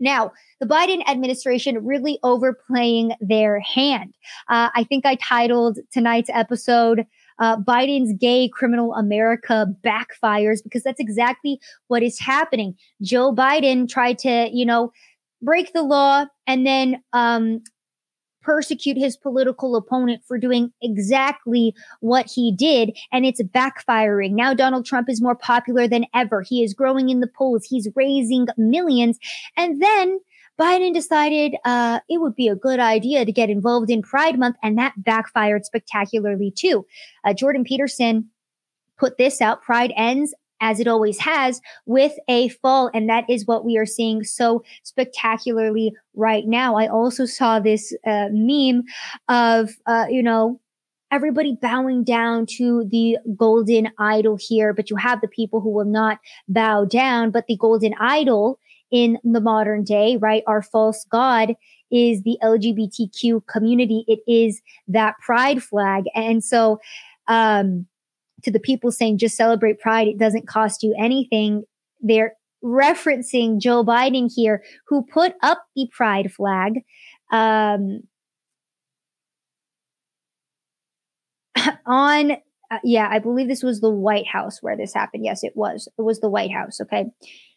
[0.00, 4.14] Now, the Biden administration really overplaying their hand.
[4.48, 7.06] Uh, I think I titled tonight's episode
[7.38, 12.76] uh, Biden's gay criminal America backfires because that's exactly what is happening.
[13.00, 14.92] Joe Biden tried to, you know,
[15.42, 17.62] break the law and then um,
[18.42, 22.96] persecute his political opponent for doing exactly what he did.
[23.12, 24.32] And it's backfiring.
[24.32, 26.42] Now Donald Trump is more popular than ever.
[26.42, 27.64] He is growing in the polls.
[27.68, 29.18] He's raising millions.
[29.56, 30.20] And then
[30.60, 34.56] Biden decided uh, it would be a good idea to get involved in Pride Month,
[34.62, 36.86] and that backfired spectacularly too.
[37.24, 38.28] Uh, Jordan Peterson
[38.98, 42.90] put this out Pride ends as it always has, with a fall.
[42.94, 46.76] And that is what we are seeing so spectacularly right now.
[46.76, 48.84] I also saw this uh, meme
[49.28, 50.60] of, uh, you know,
[51.10, 55.84] everybody bowing down to the golden idol here, but you have the people who will
[55.84, 57.30] not bow down.
[57.30, 58.58] But the golden idol
[58.90, 60.44] in the modern day, right?
[60.46, 61.54] Our false god
[61.90, 64.04] is the LGBTQ community.
[64.06, 66.04] It is that pride flag.
[66.14, 66.78] And so,
[67.26, 67.86] um,
[68.44, 71.64] to the people saying just celebrate pride, it doesn't cost you anything.
[72.00, 76.80] They're referencing Joe Biden here, who put up the pride flag.
[77.30, 78.02] Um,
[81.86, 82.32] on
[82.72, 85.26] uh, yeah, I believe this was the White House where this happened.
[85.26, 85.88] Yes, it was.
[85.98, 86.80] It was the White House.
[86.80, 87.04] Okay.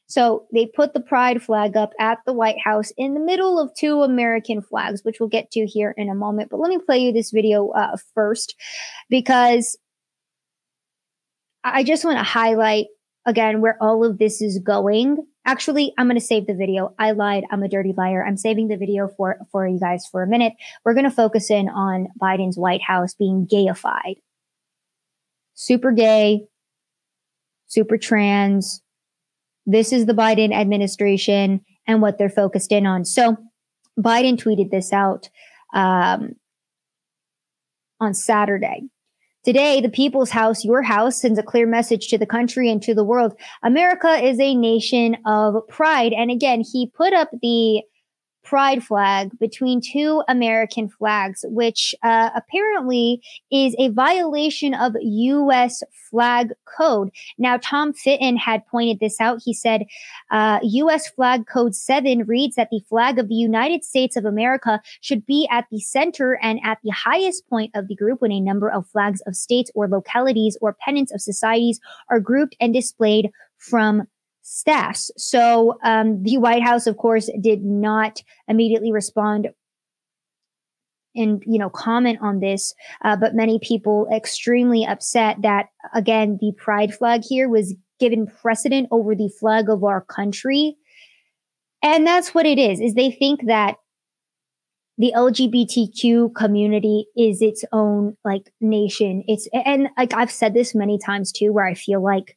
[0.08, 3.72] So they put the pride flag up at the White House in the middle of
[3.76, 6.50] two American flags, which we'll get to here in a moment.
[6.52, 8.56] But let me play you this video uh, first
[9.10, 9.78] because
[11.66, 12.86] I just want to highlight
[13.26, 15.26] again where all of this is going.
[15.46, 16.94] Actually, I'm going to save the video.
[17.00, 17.44] I lied.
[17.52, 18.24] I'm a dirty liar.
[18.24, 20.54] I'm saving the video for, for you guys for a minute.
[20.84, 24.18] We're going to focus in on Biden's White House being gayified.
[25.56, 26.46] Super gay,
[27.66, 28.82] super trans.
[29.66, 33.06] This is the Biden administration and what they're focused in on.
[33.06, 33.38] So
[34.00, 35.30] Biden tweeted this out
[35.74, 36.36] um,
[38.00, 38.84] on Saturday.
[39.46, 42.96] Today, the People's House, your house, sends a clear message to the country and to
[42.96, 43.40] the world.
[43.62, 46.14] America is a nation of pride.
[46.14, 47.84] And again, he put up the
[48.46, 55.84] pride flag between two American flags, which uh, apparently is a violation of U.S.
[56.10, 57.10] flag code.
[57.38, 59.42] Now, Tom Fitton had pointed this out.
[59.44, 59.86] He said
[60.32, 61.10] uh, U.S.
[61.10, 65.48] flag code 7 reads that the flag of the United States of America should be
[65.52, 68.88] at the center and at the highest point of the group when a number of
[68.88, 71.80] flags of states or localities or pennants of societies
[72.10, 74.08] are grouped and displayed from
[74.46, 75.10] staffs.
[75.18, 79.50] So um, the White House, of course, did not immediately respond
[81.16, 86.52] and you know comment on this uh, but many people extremely upset that again the
[86.58, 90.76] pride flag here was given precedent over the flag of our country
[91.82, 93.78] and that's what it is is they think that
[94.98, 101.00] the lgbtq community is its own like nation it's and like i've said this many
[101.00, 102.36] times too where i feel like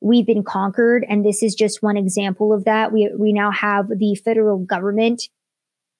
[0.00, 1.04] we've been conquered.
[1.08, 2.92] And this is just one example of that.
[2.92, 5.28] We, we now have the federal government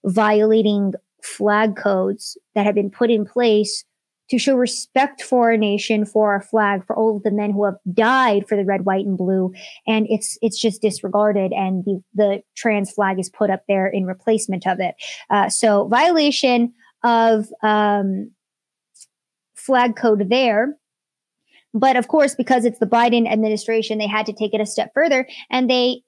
[0.04, 3.84] violating flag codes that have been put in place
[4.30, 7.64] to show respect for our nation, for our flag, for all of the men who
[7.64, 9.52] have died for the red, white, and blue.
[9.86, 11.52] And it's, it's just disregarded.
[11.52, 14.94] And the, the trans flag is put up there in replacement of it.
[15.28, 18.30] Uh, so violation of, um,
[19.56, 20.76] flag code there.
[21.72, 24.90] But of course, because it's the Biden administration, they had to take it a step
[24.92, 26.02] further and they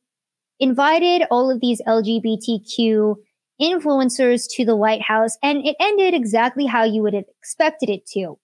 [0.58, 3.16] invited all of these LGBTQ
[3.60, 8.06] influencers to the White House and it ended exactly how you would have expected it
[8.06, 8.38] to.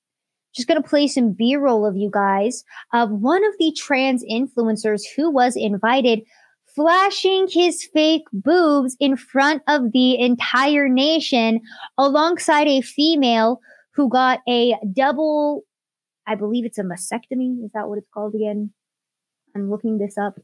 [0.54, 4.24] Just going to play some B roll of you guys of one of the trans
[4.24, 6.22] influencers who was invited
[6.74, 11.60] flashing his fake boobs in front of the entire nation
[11.98, 13.60] alongside a female
[13.94, 15.64] who got a double
[16.28, 17.64] I believe it's a mastectomy.
[17.64, 18.72] Is that what it's called again?
[19.56, 20.38] I'm looking this up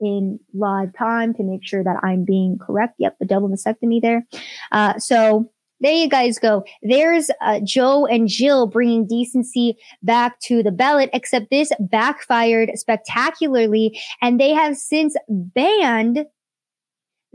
[0.00, 2.94] in live time to make sure that I'm being correct.
[2.98, 4.26] Yep, the double mastectomy there.
[4.72, 6.64] Uh, so there you guys go.
[6.82, 14.00] There's uh, Joe and Jill bringing decency back to the ballot, except this backfired spectacularly,
[14.22, 16.24] and they have since banned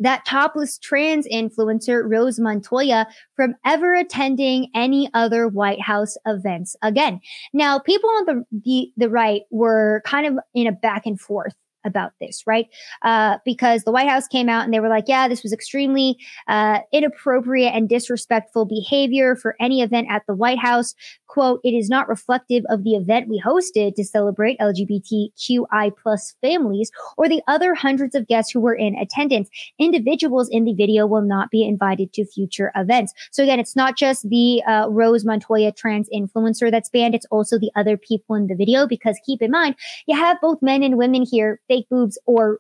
[0.01, 7.21] that topless trans influencer, Rose Montoya, from ever attending any other White House events again.
[7.53, 11.55] Now, people on the, the, the right were kind of in a back and forth
[11.83, 12.67] about this, right?
[13.01, 16.17] Uh, because the White House came out and they were like, yeah, this was extremely
[16.47, 20.93] uh, inappropriate and disrespectful behavior for any event at the White House.
[21.31, 26.91] Quote, it is not reflective of the event we hosted to celebrate LGBTQI plus families
[27.17, 29.49] or the other hundreds of guests who were in attendance.
[29.79, 33.13] Individuals in the video will not be invited to future events.
[33.31, 37.15] So again, it's not just the uh, Rose Montoya trans influencer that's banned.
[37.15, 39.75] It's also the other people in the video because keep in mind,
[40.07, 42.59] you have both men and women here fake boobs or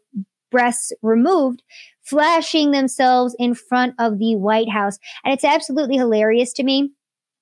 [0.49, 1.61] breasts removed,
[2.03, 4.97] flashing themselves in front of the White House.
[5.25, 6.91] And it's absolutely hilarious to me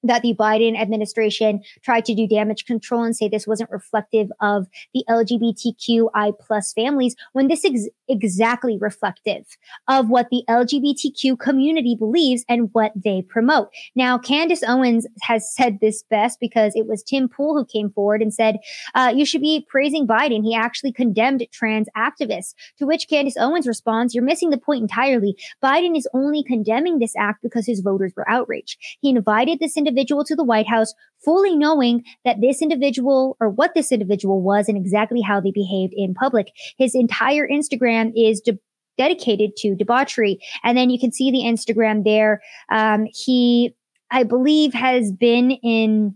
[0.04, 4.68] that the Biden administration tried to do damage control and say this wasn't reflective of
[4.94, 9.46] the LGBTQI plus families when this is exactly reflective
[9.88, 13.70] of what the LGBTQ community believes and what they promote.
[13.96, 18.22] Now, Candace Owens has said this best because it was Tim Pool who came forward
[18.22, 18.58] and said,
[18.96, 20.44] uh, you should be praising Biden.
[20.44, 25.36] He actually condemned trans activists to which Candace Owens responds, you're missing the point entirely.
[25.64, 28.78] Biden is only condemning this act because his voters were outraged.
[29.02, 33.74] He invited this individual to the White House, fully knowing that this individual or what
[33.74, 36.48] this individual was and exactly how they behaved in public.
[36.78, 38.60] His entire Instagram is de-
[38.98, 40.40] dedicated to debauchery.
[40.64, 42.42] And then you can see the Instagram there.
[42.72, 43.76] Um, he,
[44.12, 46.16] I believe, has been in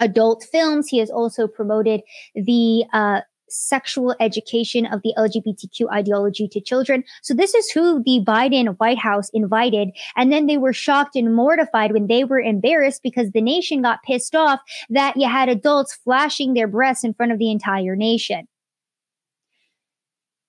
[0.00, 0.88] adult films.
[0.88, 2.02] He has also promoted
[2.34, 7.04] the uh, sexual education of the LGBTQ ideology to children.
[7.22, 9.90] So this is who the Biden White House invited.
[10.16, 14.02] And then they were shocked and mortified when they were embarrassed because the nation got
[14.02, 18.48] pissed off that you had adults flashing their breasts in front of the entire nation.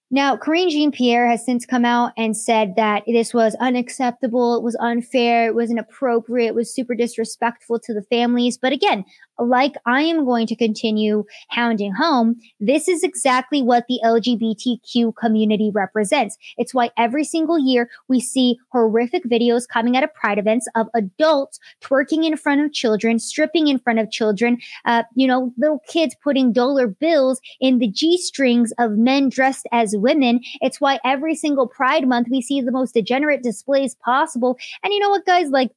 [0.09, 4.63] Now, Karine Jean Pierre has since come out and said that this was unacceptable, it
[4.63, 8.57] was unfair, it was inappropriate, it was super disrespectful to the families.
[8.57, 9.03] But again,
[9.37, 15.71] like I am going to continue hounding home, this is exactly what the LGBTQ community
[15.73, 16.37] represents.
[16.57, 20.87] It's why every single year we see horrific videos coming out of pride events of
[20.95, 25.83] adults twerking in front of children, stripping in front of children, uh, you know, little
[25.87, 30.41] kids putting dollar bills in the G strings of men dressed as women.
[30.61, 34.57] It's why every single pride month we see the most degenerate displays possible.
[34.83, 35.49] And you know what, guys?
[35.49, 35.71] Like,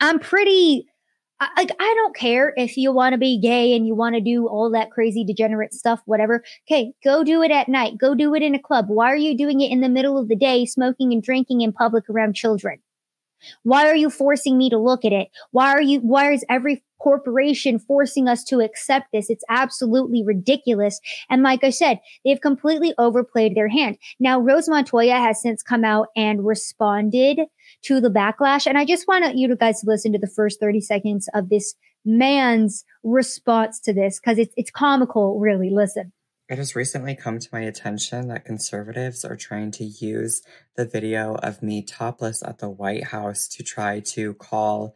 [0.00, 0.86] I'm pretty
[1.56, 4.46] like I don't care if you want to be gay and you want to do
[4.46, 6.44] all that crazy degenerate stuff, whatever.
[6.68, 7.98] Okay, go do it at night.
[7.98, 8.86] Go do it in a club.
[8.88, 11.72] Why are you doing it in the middle of the day, smoking and drinking in
[11.72, 12.78] public around children?
[13.64, 15.28] Why are you forcing me to look at it?
[15.50, 19.28] Why are you, why is every corporation forcing us to accept this?
[19.28, 21.00] It's absolutely ridiculous.
[21.28, 23.98] And like I said, they've completely overplayed their hand.
[24.20, 27.40] Now, Rose Montoya has since come out and responded
[27.82, 28.66] to the backlash.
[28.66, 31.74] And I just want you guys to listen to the first 30 seconds of this
[32.04, 35.70] man's response to this because it's, it's comical, really.
[35.70, 36.12] Listen.
[36.48, 40.42] It has recently come to my attention that conservatives are trying to use
[40.76, 44.94] the video of me topless at the White House to try to call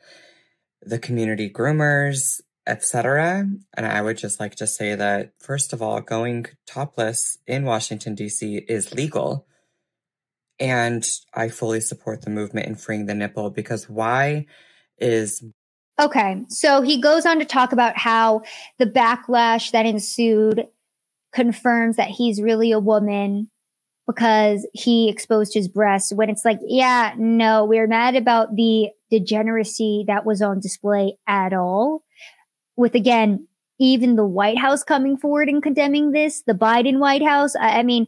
[0.83, 3.49] the community groomers, etc.
[3.77, 8.15] And I would just like to say that, first of all, going topless in Washington,
[8.15, 8.65] D.C.
[8.69, 9.47] is legal.
[10.59, 14.47] And I fully support the movement in freeing the nipple because why
[14.99, 15.45] is
[15.99, 18.43] Okay, so he goes on to talk about how
[18.79, 20.67] the backlash that ensued
[21.33, 23.49] confirms that he's really a woman
[24.07, 30.05] because he exposed his breasts when it's like, yeah, no, we're mad about the degeneracy
[30.09, 32.03] that was on display at all.
[32.77, 33.47] With again,
[33.79, 37.55] even the White House coming forward and condemning this, the Biden White House.
[37.57, 38.07] I, I mean,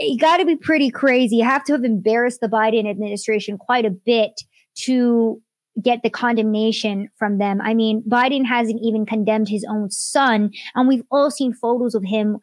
[0.00, 1.36] you got to be pretty crazy.
[1.36, 4.32] You have to have embarrassed the Biden administration quite a bit
[4.80, 5.40] to
[5.82, 7.60] get the condemnation from them.
[7.60, 12.04] I mean, Biden hasn't even condemned his own son, and we've all seen photos of
[12.04, 12.38] him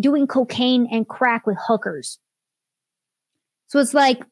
[0.00, 2.18] doing cocaine and crack with hookers.
[3.68, 4.22] So it's like,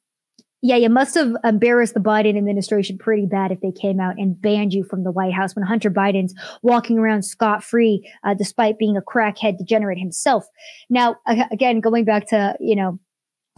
[0.62, 4.40] yeah, you must have embarrassed the Biden administration pretty bad if they came out and
[4.40, 8.78] banned you from the White House when Hunter Biden's walking around scot free, uh, despite
[8.78, 10.46] being a crackhead degenerate himself.
[10.90, 11.16] Now,
[11.50, 12.98] again, going back to, you know,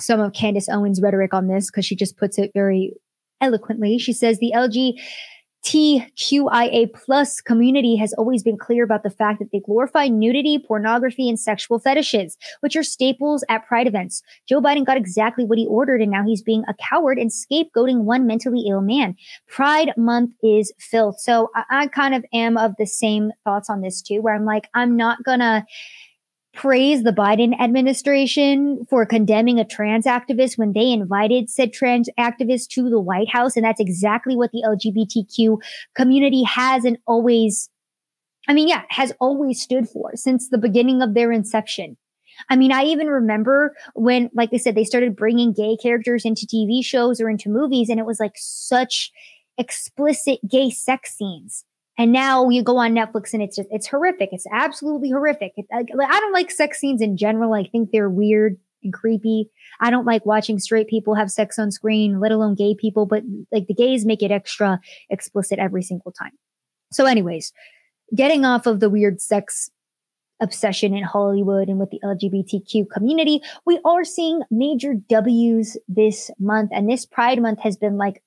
[0.00, 2.94] some of Candace Owens' rhetoric on this, because she just puts it very
[3.40, 3.98] eloquently.
[3.98, 4.54] She says the
[5.64, 11.28] LGBTQIA plus community has always been clear about the fact that they glorify nudity, pornography,
[11.28, 14.22] and sexual fetishes, which are staples at pride events.
[14.48, 18.02] Joe Biden got exactly what he ordered, and now he's being a coward and scapegoating
[18.02, 19.16] one mentally ill man.
[19.48, 21.20] Pride month is filth.
[21.20, 24.44] So I, I kind of am of the same thoughts on this too, where I'm
[24.44, 25.64] like, I'm not gonna
[26.54, 32.68] praise the Biden administration for condemning a trans activist when they invited said trans activist
[32.68, 33.56] to the White House.
[33.56, 35.58] And that's exactly what the LGBTQ
[35.94, 37.70] community has and always,
[38.48, 41.96] I mean, yeah, has always stood for since the beginning of their inception.
[42.48, 46.46] I mean, I even remember when, like I said, they started bringing gay characters into
[46.46, 49.12] TV shows or into movies, and it was like such
[49.58, 51.64] explicit gay sex scenes.
[51.98, 54.30] And now you go on Netflix and it's just, it's horrific.
[54.32, 55.52] It's absolutely horrific.
[55.56, 57.52] It, I, I don't like sex scenes in general.
[57.52, 59.50] I think they're weird and creepy.
[59.80, 63.22] I don't like watching straight people have sex on screen, let alone gay people, but
[63.50, 64.80] like the gays make it extra
[65.10, 66.32] explicit every single time.
[66.92, 67.52] So anyways,
[68.14, 69.70] getting off of the weird sex
[70.40, 76.70] obsession in Hollywood and with the LGBTQ community, we are seeing major W's this month.
[76.72, 78.22] And this Pride Month has been like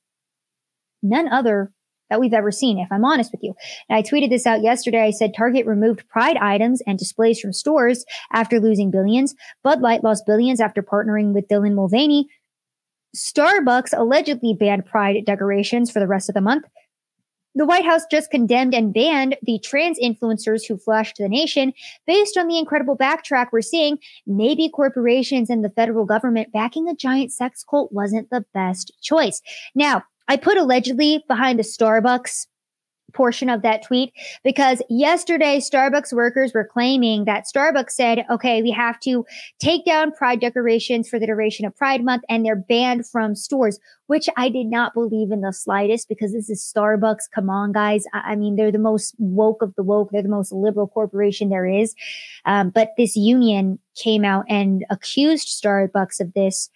[1.03, 1.71] none other
[2.09, 3.53] that we've ever seen, if I'm honest with you.
[3.89, 5.03] And I tweeted this out yesterday.
[5.03, 9.35] I said Target removed Pride items and displays from stores after losing billions.
[9.63, 12.27] Bud Light lost billions after partnering with Dylan Mulvaney.
[13.15, 16.65] Starbucks allegedly banned Pride decorations for the rest of the month.
[17.57, 21.71] The White House just condemned and banned the trans influencers who flashed the nation
[22.05, 23.97] based on the incredible backtrack we're seeing.
[24.27, 29.41] Maybe corporations and the federal government backing a giant sex cult wasn't the best choice.
[29.73, 32.47] Now, I put allegedly behind the Starbucks
[33.15, 34.13] portion of that tweet
[34.43, 39.25] because yesterday Starbucks workers were claiming that Starbucks said, okay, we have to
[39.57, 43.79] take down pride decorations for the duration of Pride Month and they're banned from stores,
[44.07, 47.31] which I did not believe in the slightest because this is Starbucks.
[47.33, 48.03] Come on, guys.
[48.13, 50.09] I, mean, they're the most woke of the woke.
[50.11, 51.95] They're the most liberal corporation there is.
[52.45, 56.69] Um, but this union came out and accused Starbucks of this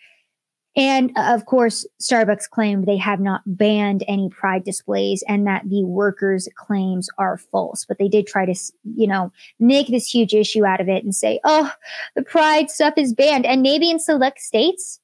[0.76, 5.68] and uh, of course, Starbucks claimed they have not banned any pride displays and that
[5.68, 7.86] the workers' claims are false.
[7.86, 8.56] But they did try to,
[8.96, 11.72] you know, make this huge issue out of it and say, oh,
[12.16, 13.46] the pride stuff is banned.
[13.46, 15.00] And maybe in select states,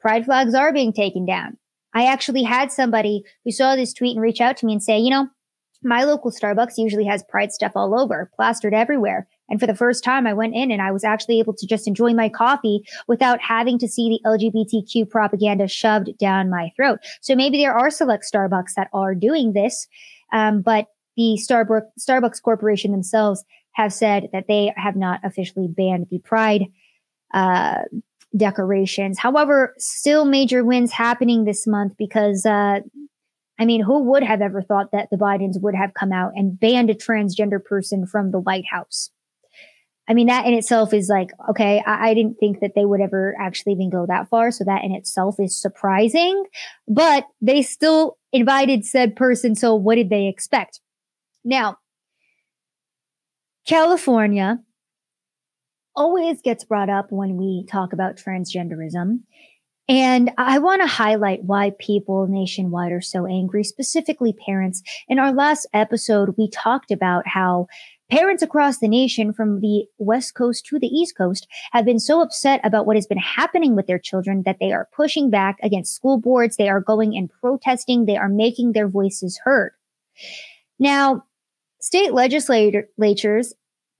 [0.00, 1.56] pride flags are being taken down.
[1.94, 4.98] I actually had somebody who saw this tweet and reach out to me and say,
[4.98, 5.28] you know,
[5.82, 9.28] my local Starbucks usually has pride stuff all over, plastered everywhere.
[9.48, 11.86] And for the first time, I went in and I was actually able to just
[11.86, 16.98] enjoy my coffee without having to see the LGBTQ propaganda shoved down my throat.
[17.20, 19.86] So maybe there are select Starbucks that are doing this.
[20.32, 20.86] Um, but
[21.16, 26.64] the Starbucks, Starbucks Corporation themselves have said that they have not officially banned the pride,
[27.34, 27.82] uh,
[28.36, 29.18] decorations.
[29.18, 32.80] However, still major wins happening this month because, uh,
[33.58, 36.58] I mean, who would have ever thought that the Bidens would have come out and
[36.58, 39.10] banned a transgender person from the White House?
[40.08, 43.00] I mean, that in itself is like, okay, I, I, didn't think that they would
[43.00, 44.52] ever actually even go that far.
[44.52, 46.44] So that in itself is surprising,
[46.86, 49.56] but they still invited said person.
[49.56, 50.80] So what did they expect?
[51.44, 51.78] Now,
[53.66, 54.60] California
[55.96, 59.20] always gets brought up when we talk about transgenderism.
[59.88, 64.82] And I want to highlight why people nationwide are so angry, specifically parents.
[65.08, 67.68] In our last episode, we talked about how
[68.10, 72.20] Parents across the nation from the West Coast to the East Coast have been so
[72.20, 75.94] upset about what has been happening with their children that they are pushing back against
[75.94, 76.56] school boards.
[76.56, 78.06] They are going and protesting.
[78.06, 79.72] They are making their voices heard.
[80.78, 81.24] Now,
[81.80, 83.54] state legislatures,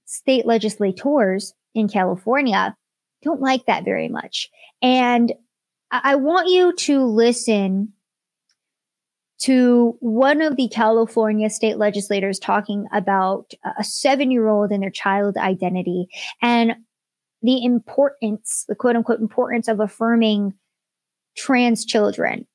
[0.05, 2.77] state legislators in California
[3.23, 4.49] don't like that very much.
[4.81, 5.33] And
[5.91, 7.93] I want you to listen
[9.39, 14.89] to one of the California state legislators talking about a seven year old and their
[14.89, 16.07] child identity
[16.41, 16.75] and
[17.43, 20.53] the importance, the quote unquote importance of affirming
[21.35, 22.47] trans children.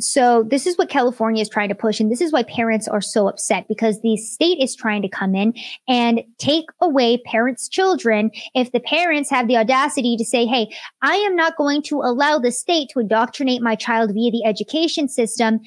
[0.00, 2.00] So this is what California is trying to push.
[2.00, 5.34] And this is why parents are so upset because the state is trying to come
[5.34, 5.54] in
[5.86, 11.16] and take away parents' children if the parents have the audacity to say, Hey, I
[11.16, 15.60] am not going to allow the state to indoctrinate my child via the education system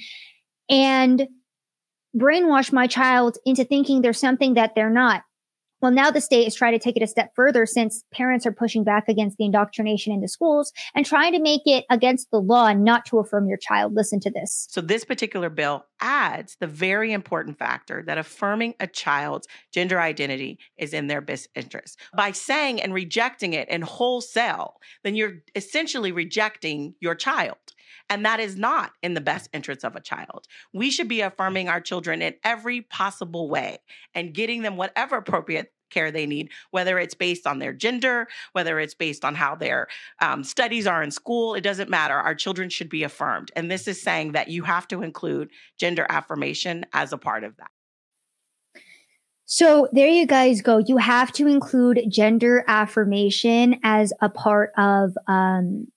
[0.69, 1.27] and
[2.17, 5.21] brainwash my child into thinking they're something that they're not.
[5.81, 8.51] Well, now the state is trying to take it a step further since parents are
[8.51, 12.71] pushing back against the indoctrination into schools and trying to make it against the law
[12.73, 13.93] not to affirm your child.
[13.93, 14.67] Listen to this.
[14.69, 20.59] So, this particular bill adds the very important factor that affirming a child's gender identity
[20.77, 21.99] is in their best interest.
[22.15, 27.57] By saying and rejecting it in wholesale, then you're essentially rejecting your child.
[28.09, 30.47] And that is not in the best interest of a child.
[30.73, 33.79] We should be affirming our children in every possible way
[34.13, 38.79] and getting them whatever appropriate care they need, whether it's based on their gender, whether
[38.79, 39.87] it's based on how their
[40.21, 42.15] um, studies are in school, it doesn't matter.
[42.15, 43.51] Our children should be affirmed.
[43.55, 45.49] And this is saying that you have to include
[45.79, 47.71] gender affirmation as a part of that.
[49.45, 50.79] So there you guys go.
[50.79, 55.87] You have to include gender affirmation as a part of um,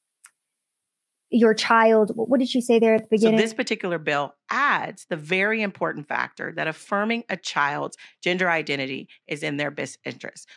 [1.31, 2.13] your child.
[2.15, 3.39] What did you say there at the beginning?
[3.39, 9.09] So this particular bill adds the very important factor that affirming a child's gender identity
[9.27, 10.49] is in their best interest.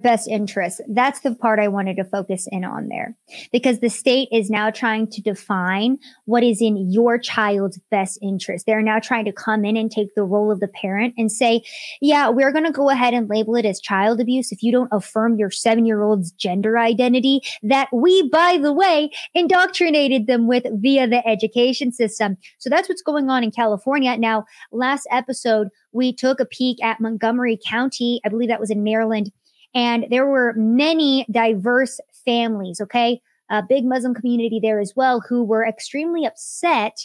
[0.00, 0.82] Best interest.
[0.88, 3.16] That's the part I wanted to focus in on there
[3.52, 8.66] because the state is now trying to define what is in your child's best interest.
[8.66, 11.62] They're now trying to come in and take the role of the parent and say,
[12.00, 14.92] yeah, we're going to go ahead and label it as child abuse if you don't
[14.92, 20.64] affirm your seven year old's gender identity that we, by the way, indoctrinated them with
[20.74, 22.36] via the education system.
[22.58, 24.16] So that's what's going on in California.
[24.18, 28.20] Now, last episode, we took a peek at Montgomery County.
[28.24, 29.32] I believe that was in Maryland
[29.74, 33.20] and there were many diverse families, okay?
[33.50, 36.96] A big Muslim community there as well, who were extremely upset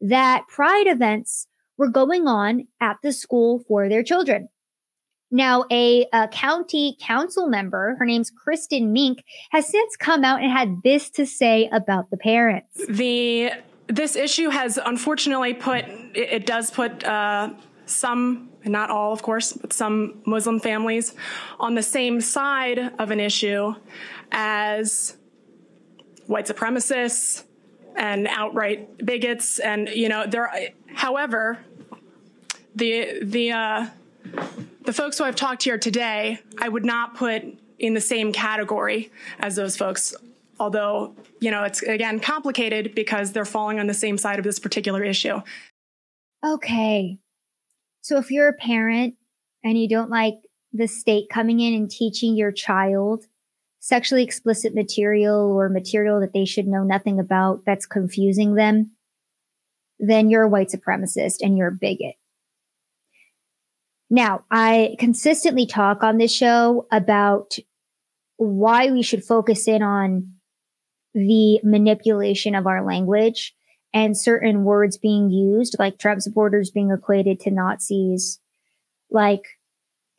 [0.00, 1.46] that pride events
[1.76, 4.48] were going on at the school for their children.
[5.30, 10.52] Now, a, a, county council member, her name's Kristin Mink, has since come out and
[10.52, 12.86] had this to say about the parents.
[12.88, 13.50] The
[13.88, 15.84] this issue has unfortunately put
[16.14, 17.50] it, does put uh,
[17.86, 21.14] some and not all, of course, but some Muslim families
[21.60, 23.74] on the same side of an issue
[24.32, 25.16] as
[26.26, 27.44] white supremacists
[27.96, 29.58] and outright bigots.
[29.58, 30.50] And, you know, there,
[30.94, 31.58] however,
[32.74, 33.86] the, the, uh,
[34.82, 37.42] the folks who I've talked to here today, I would not put
[37.78, 40.14] in the same category as those folks.
[40.58, 44.58] Although, you know, it's again complicated because they're falling on the same side of this
[44.58, 45.42] particular issue.
[46.44, 47.18] Okay.
[48.04, 49.14] So if you're a parent
[49.64, 50.34] and you don't like
[50.74, 53.24] the state coming in and teaching your child
[53.80, 58.90] sexually explicit material or material that they should know nothing about that's confusing them,
[59.98, 62.16] then you're a white supremacist and you're a bigot.
[64.10, 67.56] Now, I consistently talk on this show about
[68.36, 70.34] why we should focus in on
[71.14, 73.53] the manipulation of our language
[73.94, 78.40] and certain words being used, like Trump supporters being equated to Nazis,
[79.08, 79.44] like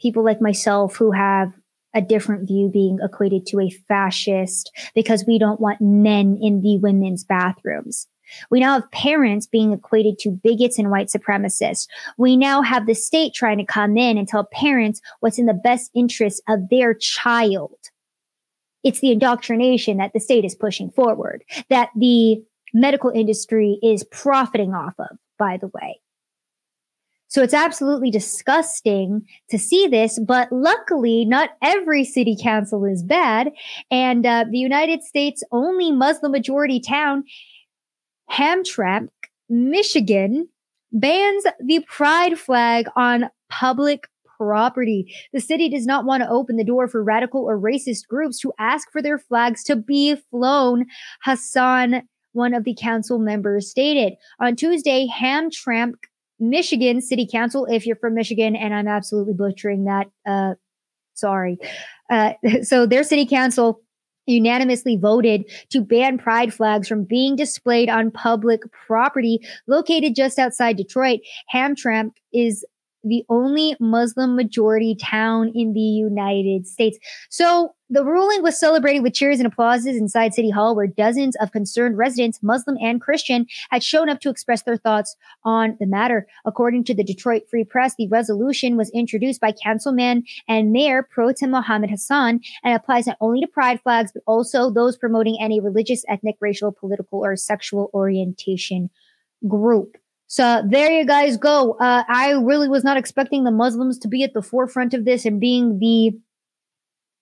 [0.02, 1.52] people like myself who have
[1.94, 6.78] a different view being equated to a fascist because we don't want men in the
[6.78, 8.08] women's bathrooms.
[8.50, 11.88] We now have parents being equated to bigots and white supremacists.
[12.18, 15.54] We now have the state trying to come in and tell parents what's in the
[15.54, 17.78] best interest of their child.
[18.84, 22.44] It's the indoctrination that the state is pushing forward, that the
[22.76, 26.00] medical industry is profiting off of, by the way.
[27.28, 33.52] So it's absolutely disgusting to see this, but luckily, not every city council is bad.
[33.90, 37.24] And uh, the United States' only Muslim majority town,
[38.30, 39.10] Hamtramck,
[39.50, 40.48] Michigan,
[40.92, 44.08] bans the pride flag on public
[44.38, 45.14] property.
[45.34, 48.54] The city does not want to open the door for radical or racist groups to
[48.60, 50.86] ask for their flags to be flown.
[51.24, 52.04] Hassan
[52.36, 54.14] one of the council members stated.
[54.40, 55.96] On Tuesday, Hamtramck,
[56.40, 60.56] Michigan City Council, if you're from Michigan, and I'm absolutely butchering that, uh,
[61.14, 61.58] sorry.
[62.10, 63.82] Uh, so their city council
[64.28, 70.76] unanimously voted to ban pride flags from being displayed on public property located just outside
[70.78, 71.20] Detroit.
[71.54, 72.66] Hamtramck is
[73.06, 76.98] the only Muslim majority town in the United States.
[77.30, 81.52] So the ruling was celebrated with cheers and applauses inside City Hall, where dozens of
[81.52, 86.26] concerned residents, Muslim and Christian, had shown up to express their thoughts on the matter.
[86.46, 91.32] According to the Detroit Free Press, the resolution was introduced by Councilman and Mayor Pro
[91.32, 95.60] Tem Mohammed Hassan and applies not only to pride flags, but also those promoting any
[95.60, 98.90] religious, ethnic, racial, political, or sexual orientation
[99.48, 99.98] group.
[100.28, 101.74] So there you guys go.
[101.74, 105.26] Uh, I really was not expecting the Muslims to be at the forefront of this
[105.26, 106.12] and being the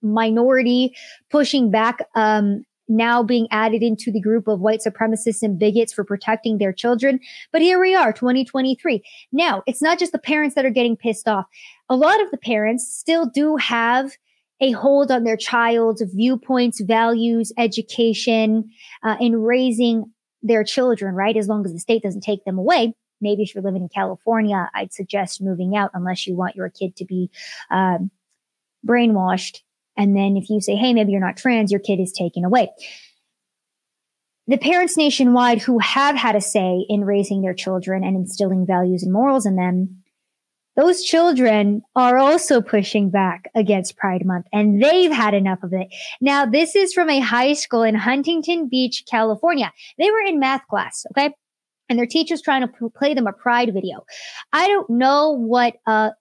[0.01, 0.95] minority
[1.29, 6.03] pushing back, um, now being added into the group of white supremacists and bigots for
[6.03, 7.19] protecting their children.
[7.51, 9.01] But here we are, 2023.
[9.31, 11.45] Now, it's not just the parents that are getting pissed off.
[11.89, 14.11] A lot of the parents still do have
[14.61, 18.69] a hold on their child's viewpoints, values, education,
[19.03, 20.12] uh, in raising
[20.43, 21.35] their children, right?
[21.35, 22.93] As long as the state doesn't take them away.
[23.21, 26.95] Maybe if you're living in California, I'd suggest moving out unless you want your kid
[26.97, 27.31] to be
[27.71, 28.11] um,
[28.85, 29.59] brainwashed.
[29.97, 32.69] And then if you say, hey, maybe you're not trans, your kid is taken away.
[34.47, 39.01] The parents nationwide who have had a say in raising their children and instilling values
[39.01, 40.02] and morals in them
[40.75, 45.87] those children are also pushing back against Pride Month and they've had enough of it.
[46.19, 49.71] Now, this is from a high school in Huntington Beach, California.
[49.99, 51.33] They were in math class, okay?
[51.89, 54.05] And their teacher's trying to play them a Pride video.
[54.51, 56.11] I don't know what, uh,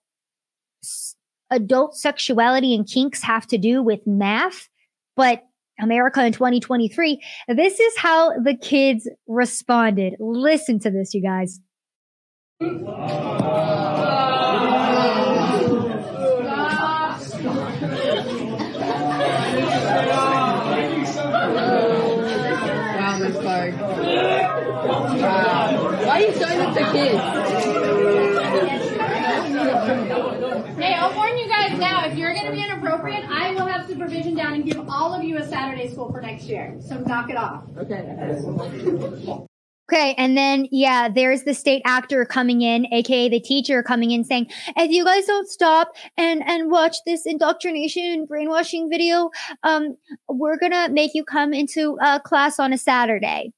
[1.49, 4.69] adult sexuality and kinks have to do with math,
[5.15, 5.43] but
[5.79, 10.15] America in 2023, this is how the kids responded.
[10.19, 11.59] Listen to this, you guys.
[23.03, 23.73] Wow, Miss Clark.
[25.23, 25.97] Wow.
[26.05, 26.62] Why are you showing this to kids?
[26.73, 27.19] Hey,
[30.95, 34.35] I'll warn you guys now, if you're going to be inappropriate, I will have supervision
[34.35, 36.75] down and give all of you a Saturday school for next year.
[36.81, 37.65] So knock it off.
[37.77, 37.99] Okay.
[39.91, 44.23] Okay, and then yeah, there's the state actor coming in, aka the teacher coming in
[44.23, 49.29] saying, if you guys don't stop and and watch this indoctrination brainwashing video,
[49.61, 49.97] um,
[50.27, 53.51] we're gonna make you come into uh, class on a Saturday.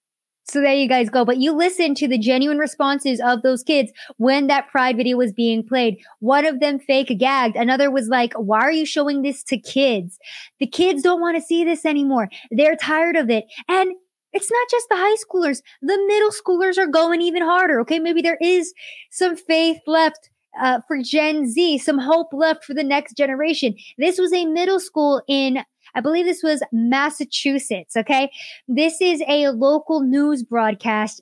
[0.48, 1.26] So there you guys go.
[1.26, 5.34] But you listen to the genuine responses of those kids when that pride video was
[5.34, 5.98] being played.
[6.20, 7.56] One of them fake gagged.
[7.56, 10.20] Another was like, why are you showing this to kids?
[10.60, 12.30] The kids don't want to see this anymore.
[12.52, 13.46] They're tired of it.
[13.68, 13.92] And
[14.34, 15.62] it's not just the high schoolers.
[15.82, 17.80] The middle schoolers are going even harder.
[17.82, 18.00] Okay.
[18.00, 18.74] Maybe there is
[19.10, 20.30] some faith left
[20.62, 23.76] uh, for Gen Z, some hope left for the next generation.
[23.98, 25.64] This was a middle school in,
[25.96, 27.96] I believe this was Massachusetts.
[27.96, 28.30] Okay.
[28.68, 31.22] This is a local news broadcast.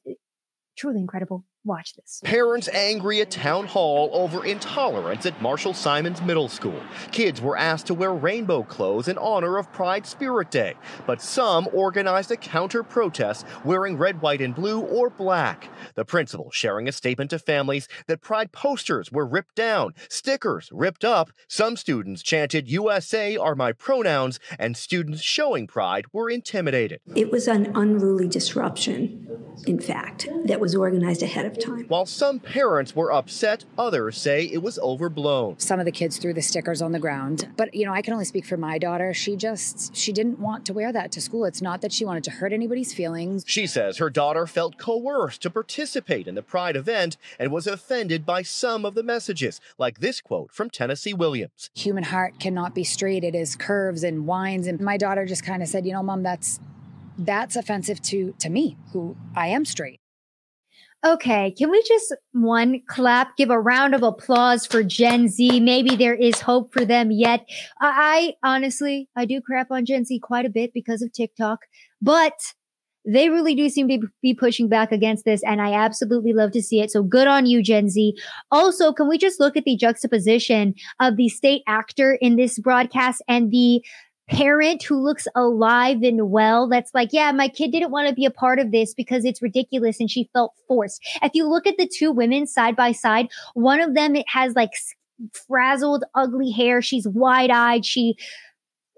[0.76, 1.46] Truly incredible.
[1.66, 2.20] Watch this.
[2.26, 6.82] Parents angry at town hall over intolerance at Marshall Simonds Middle School.
[7.14, 10.74] Kids were asked to wear rainbow clothes in honor of Pride Spirit Day,
[11.08, 15.70] but some organized a counter protest wearing red, white, and blue or black.
[15.96, 21.06] The principal sharing a statement to families that Pride posters were ripped down, stickers ripped
[21.06, 21.32] up.
[21.48, 27.00] Some students chanted USA are my pronouns, and students showing Pride were intimidated.
[27.16, 29.28] It was an unruly disruption,
[29.66, 31.86] in fact, that was organized ahead of time.
[31.88, 35.60] While some parents were upset, others say it was overblown.
[35.60, 38.14] Some of the kids threw the stickers on the ground, but you know, I can
[38.14, 39.14] only speak for my daughter.
[39.14, 41.46] She just she didn't want to wear that to school.
[41.46, 43.44] It's not that she wanted to hurt anybody's feelings.
[43.48, 48.26] She says her daughter felt coerced to participate in the Pride event and was offended
[48.26, 51.70] by some of the messages, like this quote from Tennessee Williams.
[51.76, 53.24] Human heart cannot be straight.
[53.24, 56.24] It is curves and winds and my daughter just kind of said, "You know, mom,
[56.24, 56.60] that's
[57.18, 60.00] that's offensive to to me, who I am straight."
[61.06, 65.60] Okay, can we just one clap, give a round of applause for Gen Z?
[65.60, 67.46] Maybe there is hope for them yet.
[67.82, 71.60] I, I honestly, I do crap on Gen Z quite a bit because of TikTok,
[72.02, 72.40] but
[73.06, 76.62] they really do seem to be pushing back against this, and I absolutely love to
[76.62, 76.90] see it.
[76.90, 78.14] So good on you, Gen Z.
[78.50, 83.22] Also, can we just look at the juxtaposition of the state actor in this broadcast
[83.28, 83.84] and the
[84.34, 88.26] parent who looks alive and well that's like, yeah, my kid didn't want to be
[88.26, 91.02] a part of this because it's ridiculous and she felt forced.
[91.22, 94.56] If you look at the two women side by side, one of them it has
[94.56, 94.72] like
[95.48, 96.82] frazzled, ugly hair.
[96.82, 97.86] She's wide eyed.
[97.86, 98.16] She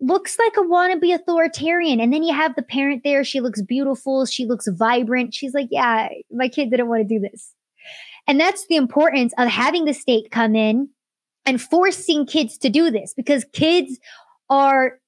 [0.02, 2.00] looks like a wannabe authoritarian.
[2.00, 3.24] And then you have the parent there.
[3.24, 4.26] She looks beautiful.
[4.26, 5.34] She looks vibrant.
[5.34, 7.54] She's like, yeah, my kid didn't want to do this.
[8.28, 10.90] And that's the importance of having the state come in
[11.46, 14.00] and forcing kids to do this because kids
[14.50, 15.00] are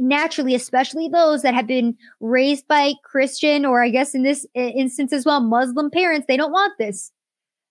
[0.00, 5.12] naturally, especially those that have been raised by Christian or I guess in this instance
[5.12, 7.12] as well, Muslim parents, they don't want this.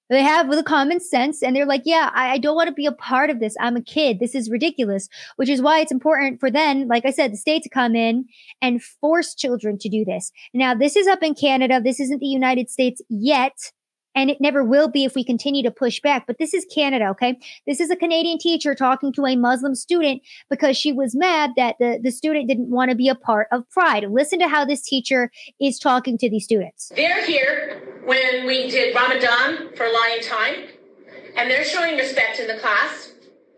[0.10, 2.88] They have the common sense and they're like, yeah, I, I don't want to be
[2.88, 3.56] a part of this.
[3.60, 4.20] I'm a kid.
[4.20, 7.62] This is ridiculous, which is why it's important for then, like I said, the state
[7.64, 8.26] to come in
[8.60, 10.32] and force children to do this.
[10.52, 11.80] Now, this is up in Canada.
[11.80, 13.72] This isn't the United States yet
[14.20, 16.28] and it never will be if we continue to push back.
[16.28, 17.39] But this is Canada, okay?
[17.65, 21.78] This is a Canadian teacher talking to a Muslim student because she was mad that
[21.80, 24.03] the, the student didn't want to be a part of Pride.
[24.09, 26.91] Listen to how this teacher is talking to these students.
[26.93, 30.55] They're here when we did Ramadan for Lion Time,
[31.38, 33.13] and they're showing respect in the class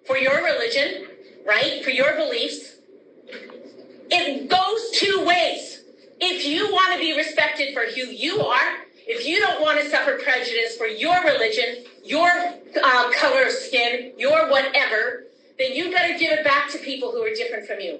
[0.05, 1.07] for your religion,
[1.43, 1.83] right?
[1.83, 2.75] For your beliefs.
[4.11, 5.81] It goes two ways.
[6.19, 8.77] If you want to be respected for who you are,
[9.11, 14.13] if you don't want to suffer prejudice for your religion, your uh, color of skin,
[14.17, 15.25] your whatever,
[15.59, 17.99] then you've got to give it back to people who are different from you.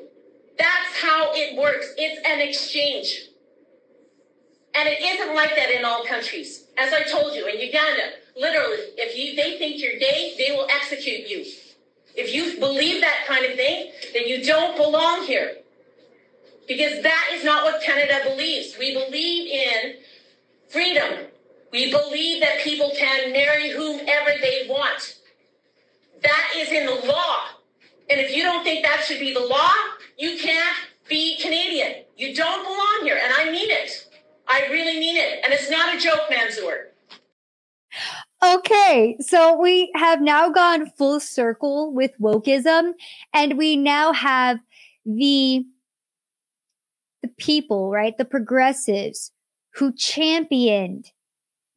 [0.58, 1.88] That's how it works.
[1.98, 3.28] It's an exchange.
[4.74, 6.64] And it isn't like that in all countries.
[6.78, 10.68] As I told you, in Uganda, literally, if you they think you're gay, they will
[10.72, 11.46] execute you.
[12.16, 15.58] If you believe that kind of thing, then you don't belong here.
[16.70, 18.78] Because that is not what Canada believes.
[18.80, 19.96] We believe in
[20.72, 21.28] freedom.
[21.72, 25.20] We believe that people can marry whomever they want.
[26.22, 27.46] That is in the law.
[28.10, 29.72] And if you don't think that should be the law,
[30.18, 32.04] you can't be Canadian.
[32.18, 33.20] You don't belong here.
[33.22, 34.08] And I mean it.
[34.48, 35.42] I really mean it.
[35.44, 36.88] And it's not a joke, Manzoor.
[38.44, 42.94] Okay, so we have now gone full circle with wokeism,
[43.34, 44.60] and we now have
[45.06, 45.64] the
[47.22, 48.18] the people, right?
[48.18, 49.32] The progressives
[49.76, 51.12] who championed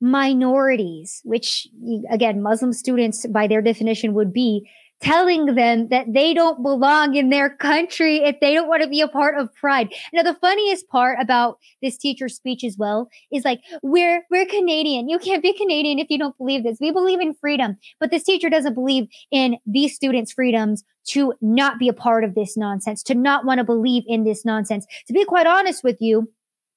[0.01, 1.67] minorities, which
[2.11, 4.69] again, Muslim students by their definition would be
[5.01, 9.01] telling them that they don't belong in their country if they don't want to be
[9.01, 9.93] a part of pride.
[10.13, 15.09] Now, the funniest part about this teacher's speech as well is like, we're, we're Canadian.
[15.09, 16.79] You can't be Canadian if you don't believe this.
[16.81, 21.79] We believe in freedom, but this teacher doesn't believe in these students' freedoms to not
[21.79, 24.87] be a part of this nonsense, to not want to believe in this nonsense.
[25.09, 26.33] To be quite honest with you,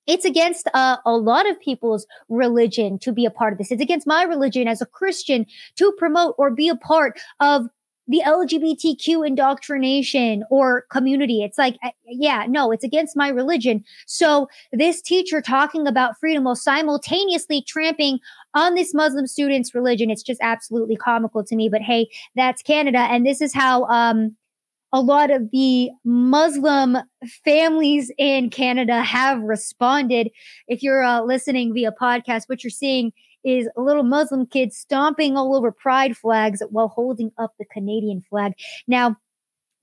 [0.08, 3.72] it's against uh, a lot of people's religion to be a part of this.
[3.72, 5.46] It's against my religion as a Christian
[5.76, 7.68] to promote or be a part of
[8.08, 11.44] the LGBTQ indoctrination or community.
[11.44, 13.84] It's like, uh, yeah, no, it's against my religion.
[14.06, 18.20] So this teacher talking about freedom while simultaneously tramping
[18.54, 21.68] on this Muslim student's religion, it's just absolutely comical to me.
[21.68, 23.00] But hey, that's Canada.
[23.00, 24.36] And this is how, um,
[24.94, 26.98] a lot of the Muslim
[27.44, 30.30] families in Canada have responded.
[30.68, 33.12] If you're uh, listening via podcast, what you're seeing
[33.44, 38.54] is little Muslim kid stomping all over pride flags while holding up the Canadian flag.
[38.88, 39.18] Now,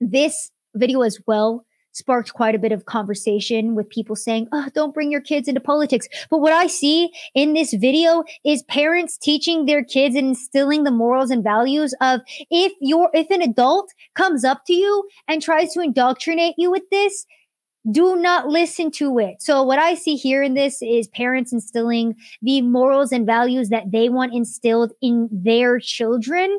[0.00, 1.64] this video as well
[1.94, 5.60] sparked quite a bit of conversation with people saying, oh, don't bring your kids into
[5.60, 6.06] politics.
[6.28, 10.90] But what I see in this video is parents teaching their kids and instilling the
[10.90, 12.20] morals and values of
[12.50, 16.82] if you're, if an adult comes up to you and tries to indoctrinate you with
[16.90, 17.26] this,
[17.90, 19.42] do not listen to it.
[19.42, 23.92] So what I see here in this is parents instilling the morals and values that
[23.92, 26.58] they want instilled in their children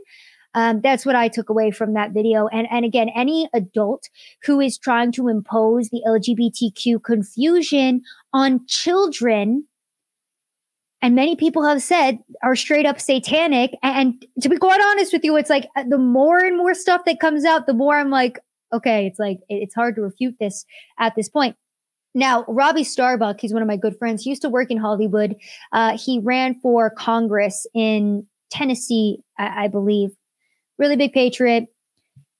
[0.55, 2.47] um, that's what I took away from that video.
[2.47, 4.09] And, and again, any adult
[4.43, 8.01] who is trying to impose the LGBTQ confusion
[8.33, 9.67] on children,
[11.01, 13.77] and many people have said are straight up satanic.
[13.83, 17.03] And to be quite honest with you, it's like uh, the more and more stuff
[17.05, 18.39] that comes out, the more I'm like,
[18.73, 20.65] okay, it's like, it's hard to refute this
[20.97, 21.57] at this point.
[22.15, 24.23] Now, Robbie Starbuck, he's one of my good friends.
[24.23, 25.35] He used to work in Hollywood.
[25.73, 30.11] Uh, he ran for Congress in Tennessee, I, I believe,
[30.77, 31.67] really big patriot,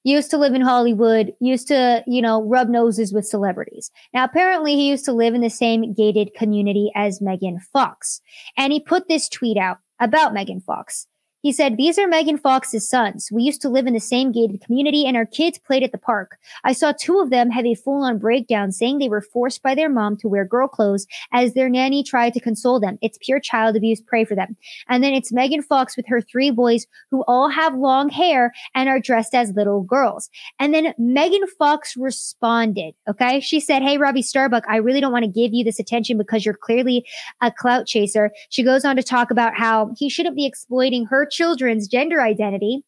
[0.03, 3.91] used to live in Hollywood, used to, you know, rub noses with celebrities.
[4.13, 8.21] Now, apparently he used to live in the same gated community as Megan Fox.
[8.55, 11.07] And he put this tweet out about Megan Fox.
[11.45, 13.29] He said, These are Megan Fox's sons.
[13.31, 15.99] We used to live in the same gated community and our kids played at the
[15.99, 16.39] park.
[16.63, 19.75] I saw two of them have a full on breakdown saying they were forced by
[19.75, 22.97] their mom to wear girl clothes as their nanny tried to console them.
[23.03, 24.01] It's pure child abuse.
[24.01, 24.57] Pray for them.
[24.89, 28.89] And then it's Megan Fox with her three boys who all have long hair and
[28.89, 30.31] are dressed as little girls.
[30.57, 32.95] And then Megan Fox responded.
[33.07, 33.39] Okay.
[33.39, 36.43] She said, Hey, Robbie Starbuck, I really don't want to give you this attention because
[36.43, 37.05] you're clearly
[37.43, 38.31] a clout chaser.
[38.49, 42.83] She goes on to talk about how he shouldn't be exploiting her children's gender identity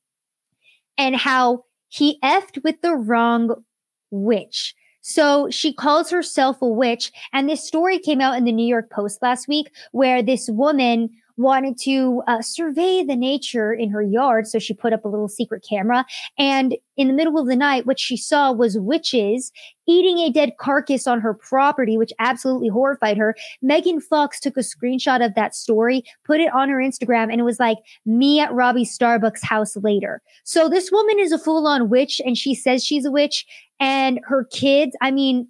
[0.98, 3.64] and how he effed with the wrong
[4.12, 4.76] witch.
[5.02, 7.12] So she calls herself a witch.
[7.32, 11.10] And this story came out in the New York Post last week where this woman
[11.38, 14.47] wanted to uh, survey the nature in her yard.
[14.47, 16.03] So she put up a little secret camera.
[16.38, 19.51] And in the middle of the night, what she saw was witches
[19.88, 23.35] eating a dead carcass on her property, which absolutely horrified her.
[23.61, 27.43] Megan Fox took a screenshot of that story, put it on her Instagram, and it
[27.43, 30.21] was like, me at Robbie Starbuck's house later.
[30.43, 33.45] So this woman is a full on witch and she says she's a witch.
[33.79, 35.47] And her kids, I mean,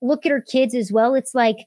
[0.00, 1.14] look at her kids as well.
[1.14, 1.58] It's like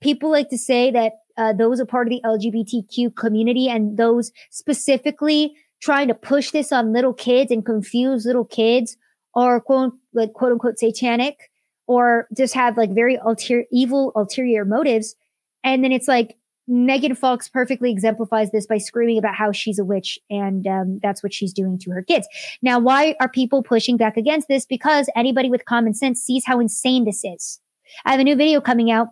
[0.00, 4.32] people like to say that uh, those are part of the LGBTQ community and those
[4.50, 8.96] specifically trying to push this on little kids and confuse little kids
[9.34, 11.50] or quote like quote unquote satanic
[11.86, 15.14] or just have like very ulterior evil ulterior motives.
[15.62, 16.36] And then it's like
[16.66, 21.22] megan fox perfectly exemplifies this by screaming about how she's a witch and um, that's
[21.22, 22.26] what she's doing to her kids.
[22.62, 24.66] Now why are people pushing back against this?
[24.66, 27.60] Because anybody with common sense sees how insane this is.
[28.04, 29.08] I have a new video coming out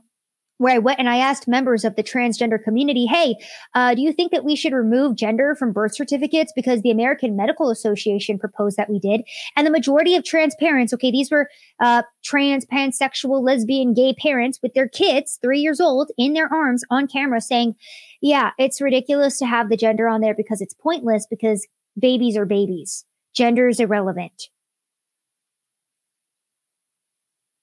[0.58, 3.36] where I went and I asked members of the transgender community, hey,
[3.74, 6.52] uh, do you think that we should remove gender from birth certificates?
[6.54, 9.22] Because the American Medical Association proposed that we did.
[9.56, 11.48] And the majority of trans parents, okay, these were
[11.80, 16.82] uh, trans, pansexual, lesbian, gay parents with their kids, three years old, in their arms
[16.90, 17.74] on camera saying,
[18.22, 21.66] yeah, it's ridiculous to have the gender on there because it's pointless because
[21.98, 23.04] babies are babies.
[23.34, 24.48] Gender is irrelevant.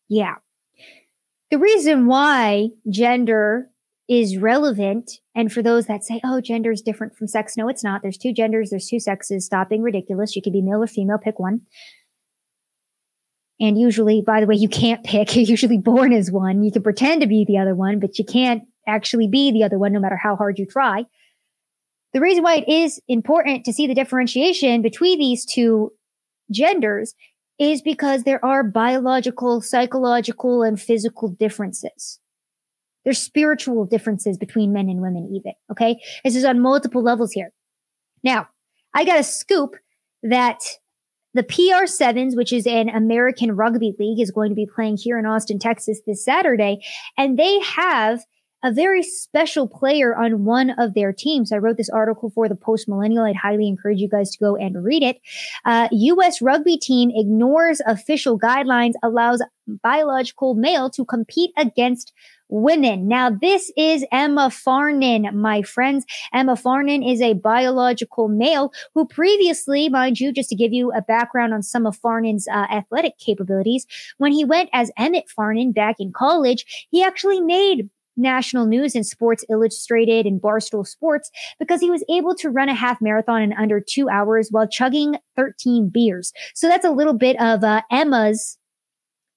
[0.09, 0.35] Yeah.
[1.53, 3.69] The reason why gender
[4.09, 7.83] is relevant, and for those that say, oh, gender is different from sex, no, it's
[7.83, 8.01] not.
[8.01, 9.45] There's two genders, there's two sexes.
[9.45, 10.35] Stop being ridiculous.
[10.35, 11.61] You could be male or female, pick one.
[13.59, 15.35] And usually, by the way, you can't pick.
[15.35, 16.63] You're usually born as one.
[16.63, 19.77] You can pretend to be the other one, but you can't actually be the other
[19.77, 21.05] one no matter how hard you try.
[22.13, 25.91] The reason why it is important to see the differentiation between these two
[26.51, 27.13] genders
[27.59, 32.19] is because there are biological, psychological, and physical differences.
[33.03, 35.53] There's spiritual differences between men and women, even.
[35.71, 35.99] Okay.
[36.23, 37.51] This is on multiple levels here.
[38.23, 38.47] Now,
[38.93, 39.75] I got a scoop
[40.23, 40.59] that
[41.33, 45.17] The PR Sevens, which is an American rugby league, is going to be playing here
[45.17, 46.79] in Austin, Texas this Saturday.
[47.17, 48.23] And they have
[48.63, 51.51] a very special player on one of their teams.
[51.51, 53.25] I wrote this article for the Post Millennial.
[53.25, 55.19] I'd highly encourage you guys to go and read it.
[55.65, 56.41] Uh, U.S.
[56.41, 62.13] rugby team ignores official guidelines, allows biological male to compete against
[62.49, 63.07] women.
[63.07, 66.05] Now, this is Emma Farnan, my friends.
[66.33, 71.01] Emma Farnan is a biological male who previously, mind you, just to give you a
[71.01, 73.87] background on some of Farnan's uh, athletic capabilities,
[74.17, 79.03] when he went as Emmett Farnan back in college, he actually made national news in
[79.03, 83.53] Sports Illustrated and Barstool Sports because he was able to run a half marathon in
[83.53, 86.31] under two hours while chugging 13 beers.
[86.53, 88.57] So that's a little bit of uh, Emma's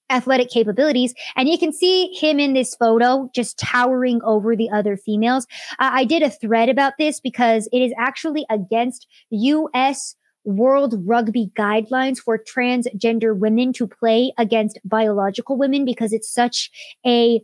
[0.09, 1.13] athletic capabilities.
[1.35, 5.45] And you can see him in this photo just towering over the other females.
[5.79, 10.15] Uh, I did a thread about this because it is actually against U.S.
[10.45, 16.71] World Rugby guidelines for transgender women to play against biological women because it's such
[17.05, 17.41] a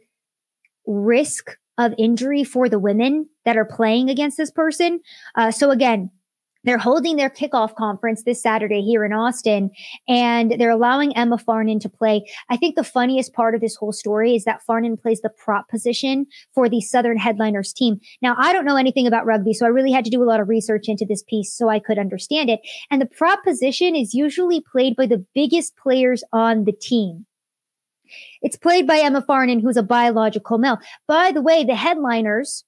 [0.85, 4.99] risk of injury for the women that are playing against this person.
[5.35, 6.11] Uh, so again,
[6.63, 9.69] they're holding their kickoff conference this Saturday here in Austin,
[10.07, 12.23] and they're allowing Emma Farnan to play.
[12.49, 15.67] I think the funniest part of this whole story is that Farnan plays the prop
[15.67, 17.99] position for the Southern Headliners team.
[18.21, 20.39] Now, I don't know anything about rugby, so I really had to do a lot
[20.39, 22.61] of research into this piece so I could understand it.
[22.89, 27.25] And the prop position is usually played by the biggest players on the team.
[28.41, 30.79] It's played by Emma Farnan, who's a biological male.
[31.07, 32.63] By the way, the headliners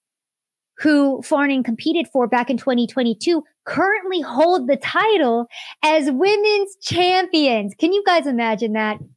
[0.79, 5.47] who Farnan competed for back in 2022 currently hold the title
[5.83, 7.73] as women's champions.
[7.77, 8.97] Can you guys imagine that?
[8.97, 9.09] Can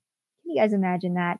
[0.44, 1.38] you guys imagine that?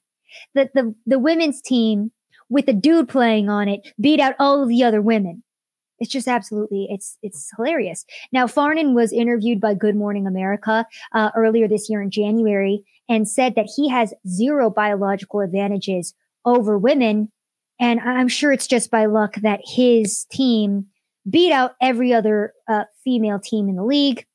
[0.55, 2.11] That the, the women's team
[2.49, 5.43] with a dude playing on it beat out all of the other women.
[6.01, 8.05] It's just absolutely, it's, it's hilarious.
[8.33, 13.29] Now, Farnan was interviewed by Good Morning America, uh, earlier this year in January and
[13.29, 17.31] said that he has zero biological advantages over women.
[17.81, 20.87] And I'm sure it's just by luck that his team
[21.29, 24.27] beat out every other uh, female team in the league.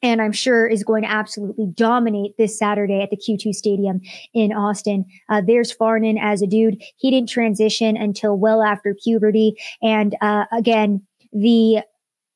[0.00, 4.00] And I'm sure is going to absolutely dominate this Saturday at the Q2 Stadium
[4.32, 5.04] in Austin.
[5.28, 6.80] Uh, there's Farnan as a dude.
[6.96, 9.54] He didn't transition until well after puberty.
[9.82, 11.02] And uh, again,
[11.32, 11.82] the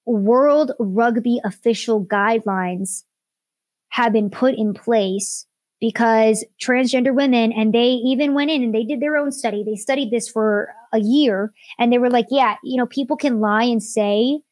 [0.07, 3.05] World Rugby official guidelines
[3.91, 5.47] have been put in place
[5.83, 9.65] because transgender women, and they even went in and they did their own study.
[9.65, 13.41] They studied this for a year and they were like, yeah, you know, people can
[13.41, 14.43] lie and say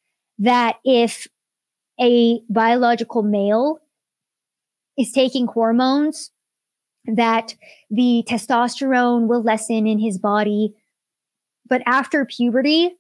[0.41, 1.29] that if
[2.01, 3.79] a biological male
[4.99, 6.33] is taking hormones,
[7.07, 7.55] that
[7.91, 10.75] the testosterone will lessen in his body.
[11.69, 12.91] But after puberty,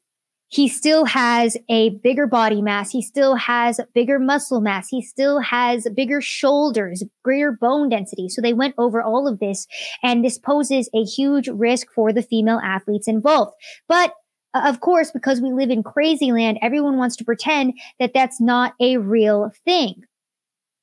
[0.51, 2.91] he still has a bigger body mass.
[2.91, 4.89] He still has bigger muscle mass.
[4.89, 8.29] He still has bigger shoulders, greater bone density.
[8.29, 9.67] So they went over all of this
[10.03, 13.53] and this poses a huge risk for the female athletes involved.
[13.89, 14.13] But
[14.53, 18.41] uh, of course, because we live in crazy land, everyone wants to pretend that that's
[18.41, 20.03] not a real thing.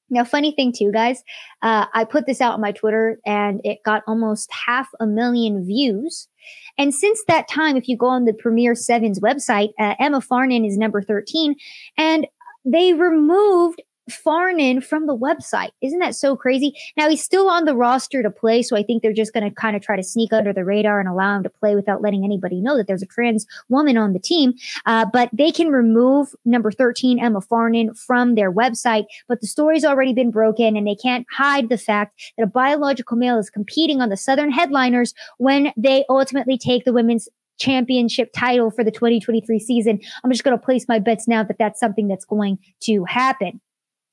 [0.09, 1.22] Now, funny thing too, guys,
[1.61, 5.65] uh, I put this out on my Twitter and it got almost half a million
[5.65, 6.30] views.
[6.78, 10.65] And since that time, if you go on the Premier Sevens website, uh, Emma Farnan
[10.65, 11.55] is number 13
[11.97, 12.28] and
[12.65, 15.70] they removed Farnan from the website.
[15.82, 16.74] Isn't that so crazy?
[16.95, 19.53] Now he's still on the roster to play, so I think they're just going to
[19.53, 22.24] kind of try to sneak under the radar and allow him to play without letting
[22.24, 24.53] anybody know that there's a trans woman on the team.
[24.86, 29.86] Uh, but they can remove number 13 Emma Farnan from their website, but the story's
[29.86, 34.01] already been broken, and they can't hide the fact that a biological male is competing
[34.01, 37.28] on the Southern headliners when they ultimately take the women's
[37.60, 39.99] championship title for the 2023 season.
[40.24, 43.60] I'm just going to place my bets now that that's something that's going to happen.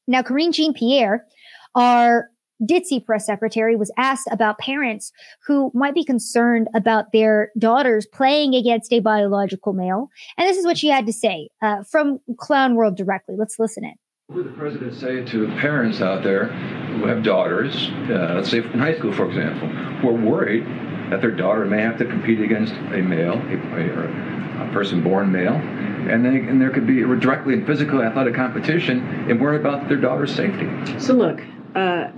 [0.06, 1.26] Now, Karine Jean Pierre,
[1.74, 2.28] our
[2.62, 5.12] Ditzy press secretary, was asked about parents
[5.46, 10.08] who might be concerned about their daughters playing against a biological male.
[10.38, 13.34] And this is what she had to say uh, from Clown World directly.
[13.38, 13.94] Let's listen in.
[14.28, 18.58] What would the president say to parents out there who have daughters, uh, let's say
[18.58, 20.64] in high school, for example, who are worried
[21.10, 25.32] that their daughter may have to compete against a male, a, a, a person born
[25.32, 29.00] male, and, they, and there could be directly in physical athletic competition
[29.30, 30.68] and worry about their daughter's safety.
[30.98, 31.42] So look,
[31.74, 32.08] uh,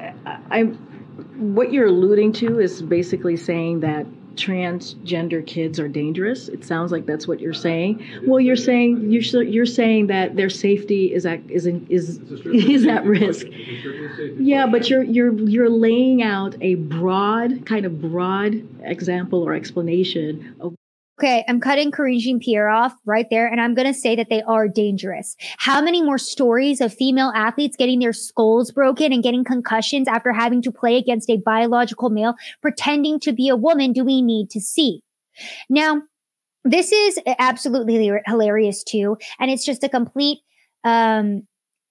[0.50, 0.62] I,
[1.36, 4.06] what you're alluding to is basically saying that
[4.36, 6.48] transgender kids are dangerous.
[6.48, 8.04] It sounds like that's what you're saying.
[8.26, 13.04] Well, you're saying you're, you're saying that their safety is at is is is at
[13.04, 13.46] risk.
[14.36, 20.54] Yeah, but you're you're you're laying out a broad kind of broad example or explanation
[20.60, 20.74] of
[21.18, 24.28] Okay, I'm cutting Karine Jean Pierre off right there, and I'm going to say that
[24.28, 25.34] they are dangerous.
[25.56, 30.30] How many more stories of female athletes getting their skulls broken and getting concussions after
[30.30, 34.50] having to play against a biological male pretending to be a woman do we need
[34.50, 35.00] to see?
[35.70, 36.02] Now,
[36.64, 40.40] this is absolutely hilarious too, and it's just a complete
[40.84, 41.46] um,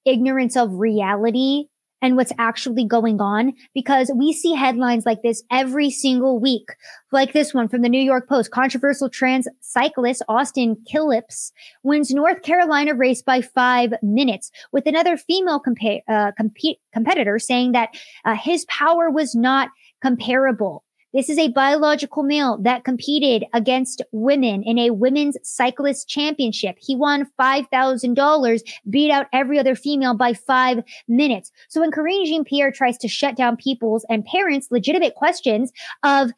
[0.05, 1.65] ignorance of reality
[2.05, 6.69] and what's actually going on because we see headlines like this every single week.
[7.11, 8.51] Like this one from the New York Post.
[8.51, 11.51] Controversial trans cyclist Austin Killips
[11.81, 17.71] wins North Carolina race by five minutes with another female compa- uh, comp- competitor saying
[17.71, 17.89] that
[18.23, 20.84] uh, his power was not comparable.
[21.15, 26.75] This is a biological male that competed against women in a women's cyclist championship.
[26.77, 31.53] He won $5,000, beat out every other female by five minutes.
[31.69, 35.71] So when Karine Jean Pierre tries to shut down people's and parents' legitimate questions
[36.03, 36.31] of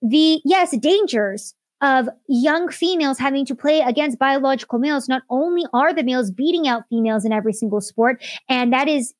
[0.00, 5.08] the, yes, dangers of young females having to play against biological males.
[5.08, 9.14] Not only are the males beating out females in every single sport, and that is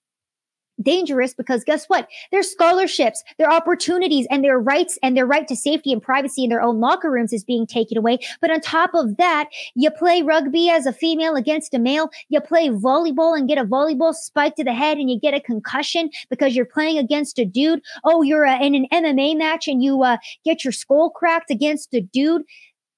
[0.83, 2.09] dangerous because guess what?
[2.31, 6.51] Their scholarships, their opportunities, and their rights and their right to safety and privacy in
[6.51, 8.19] their own locker rooms is being taken away.
[8.41, 12.11] But on top of that, you play rugby as a female against a male.
[12.29, 15.41] You play volleyball and get a volleyball spike to the head and you get a
[15.41, 17.81] concussion because you're playing against a dude.
[18.05, 21.95] Oh, you're uh, in an MMA match and you uh, get your skull cracked against
[21.95, 22.43] a dude.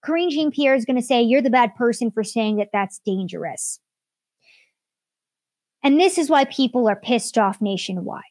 [0.05, 3.01] Karine Jean Pierre is going to say you're the bad person for saying that that's
[3.07, 3.79] dangerous.
[5.83, 8.23] And this is why people are pissed off nationwide.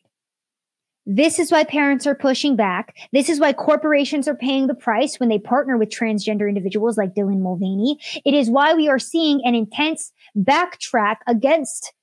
[1.05, 2.95] This is why parents are pushing back.
[3.11, 7.15] This is why corporations are paying the price when they partner with transgender individuals like
[7.15, 7.97] Dylan Mulvaney.
[8.23, 11.93] It is why we are seeing an intense backtrack against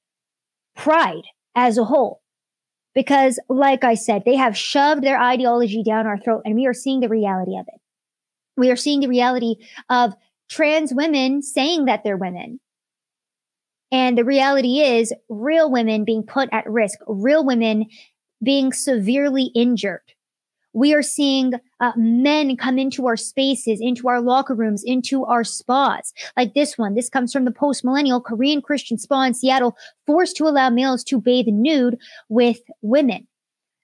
[0.77, 1.25] pride
[1.55, 2.23] as a whole.
[2.95, 6.75] Because, like I said, they have shoved their ideology down our throat and we are
[6.75, 7.81] seeing the reality of it.
[8.57, 9.57] We are seeing the reality
[9.89, 10.15] of
[10.51, 12.59] trans women saying that they're women,
[13.91, 17.87] and the reality is real women being put at risk, real women
[18.43, 20.03] being severely injured.
[20.75, 25.43] We are seeing uh, men come into our spaces, into our locker rooms, into our
[25.43, 26.13] spas.
[26.37, 26.95] Like this one.
[26.95, 29.77] This comes from the post millennial Korean Christian spa in Seattle,
[30.07, 33.27] forced to allow males to bathe nude with women.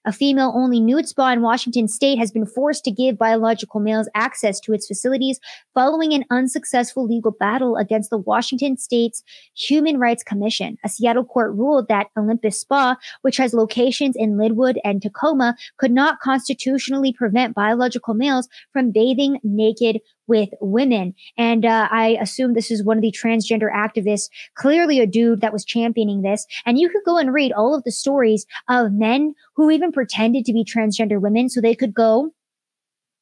[0.05, 4.07] A female only nude spa in Washington state has been forced to give biological males
[4.13, 5.39] access to its facilities
[5.73, 9.23] following an unsuccessful legal battle against the Washington state's
[9.55, 10.77] Human Rights Commission.
[10.83, 15.91] A Seattle court ruled that Olympus Spa, which has locations in Lynnwood and Tacoma, could
[15.91, 21.13] not constitutionally prevent biological males from bathing naked with women.
[21.37, 25.53] And uh, I assume this is one of the transgender activists, clearly a dude that
[25.53, 26.45] was championing this.
[26.65, 30.45] And you could go and read all of the stories of men who even pretended
[30.45, 32.31] to be transgender women so they could go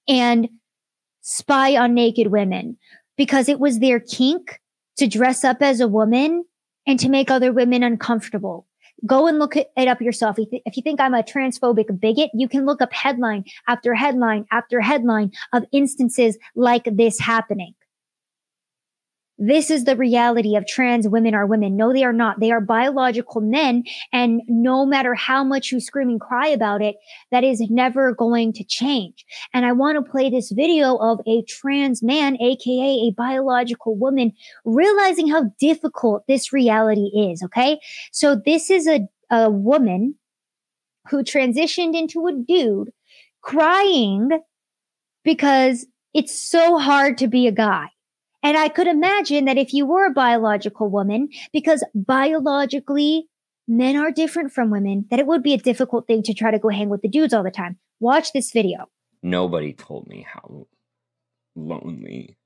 [0.07, 0.49] and
[1.21, 2.77] spy on naked women
[3.17, 4.59] because it was their kink
[4.97, 6.43] to dress up as a woman
[6.85, 8.67] and to make other women uncomfortable.
[9.05, 10.37] Go and look it up yourself.
[10.39, 14.79] If you think I'm a transphobic bigot, you can look up headline after headline after
[14.79, 17.75] headline of instances like this happening.
[19.37, 21.75] This is the reality of trans women are women.
[21.75, 22.39] No, they are not.
[22.39, 23.83] They are biological men.
[24.11, 26.95] And no matter how much you scream and cry about it,
[27.31, 29.25] that is never going to change.
[29.53, 34.33] And I want to play this video of a trans man, AKA a biological woman,
[34.65, 37.41] realizing how difficult this reality is.
[37.43, 37.79] Okay.
[38.11, 40.15] So this is a, a woman
[41.09, 42.91] who transitioned into a dude
[43.41, 44.29] crying
[45.23, 47.87] because it's so hard to be a guy.
[48.43, 53.29] And I could imagine that if you were a biological woman, because biologically
[53.67, 56.59] men are different from women, that it would be a difficult thing to try to
[56.59, 57.77] go hang with the dudes all the time.
[58.01, 58.89] Watch this video.
[59.23, 60.67] Nobody told me how
[61.55, 62.37] lonely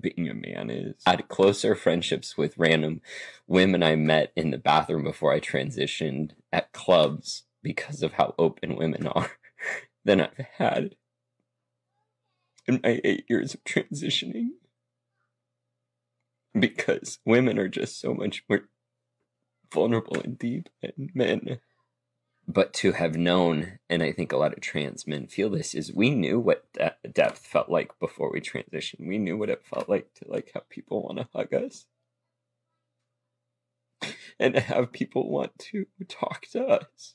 [0.00, 0.94] being a man is.
[1.06, 3.02] I had closer friendships with random
[3.46, 8.76] women I met in the bathroom before I transitioned at clubs because of how open
[8.76, 9.32] women are
[10.04, 10.94] than I've had
[12.66, 14.50] in my eight years of transitioning
[16.58, 18.68] because women are just so much more
[19.72, 21.58] vulnerable and deep than men.
[22.48, 25.92] But to have known, and I think a lot of trans men feel this, is
[25.94, 29.06] we knew what de- depth felt like before we transitioned.
[29.06, 31.86] We knew what it felt like to like have people want to hug us,
[34.40, 37.14] and to have people want to talk to us,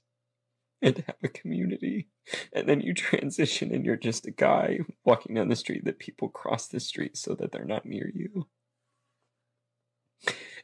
[0.82, 2.08] and to have a community.
[2.54, 6.30] And then you transition, and you're just a guy walking down the street that people
[6.30, 8.48] cross the street so that they're not near you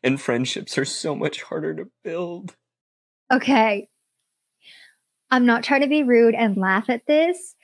[0.04, 2.56] and friendships are so much harder to build.
[3.32, 3.88] Okay.
[5.30, 7.56] I'm not trying to be rude and laugh at this,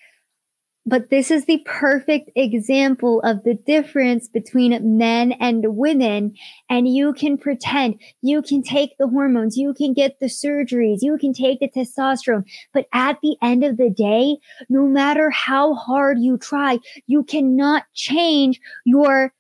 [0.88, 6.34] But this is the perfect example of the difference between men and women.
[6.70, 11.18] And you can pretend, you can take the hormones, you can get the surgeries, you
[11.18, 12.46] can take the testosterone.
[12.74, 14.38] But at the end of the day,
[14.70, 19.34] no matter how hard you try, you cannot change your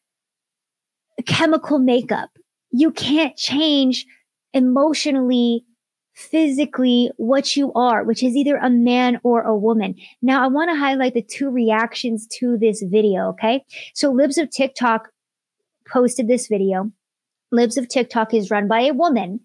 [1.25, 2.29] chemical makeup.
[2.77, 4.05] You can't change
[4.53, 5.65] emotionally
[6.13, 9.95] physically what you are, which is either a man or a woman.
[10.21, 13.29] Now, I want to highlight the two reactions to this video.
[13.29, 13.63] Okay.
[13.95, 15.09] So Libs of TikTok
[15.91, 16.91] posted this video.
[17.51, 19.39] Libs of TikTok is run by a woman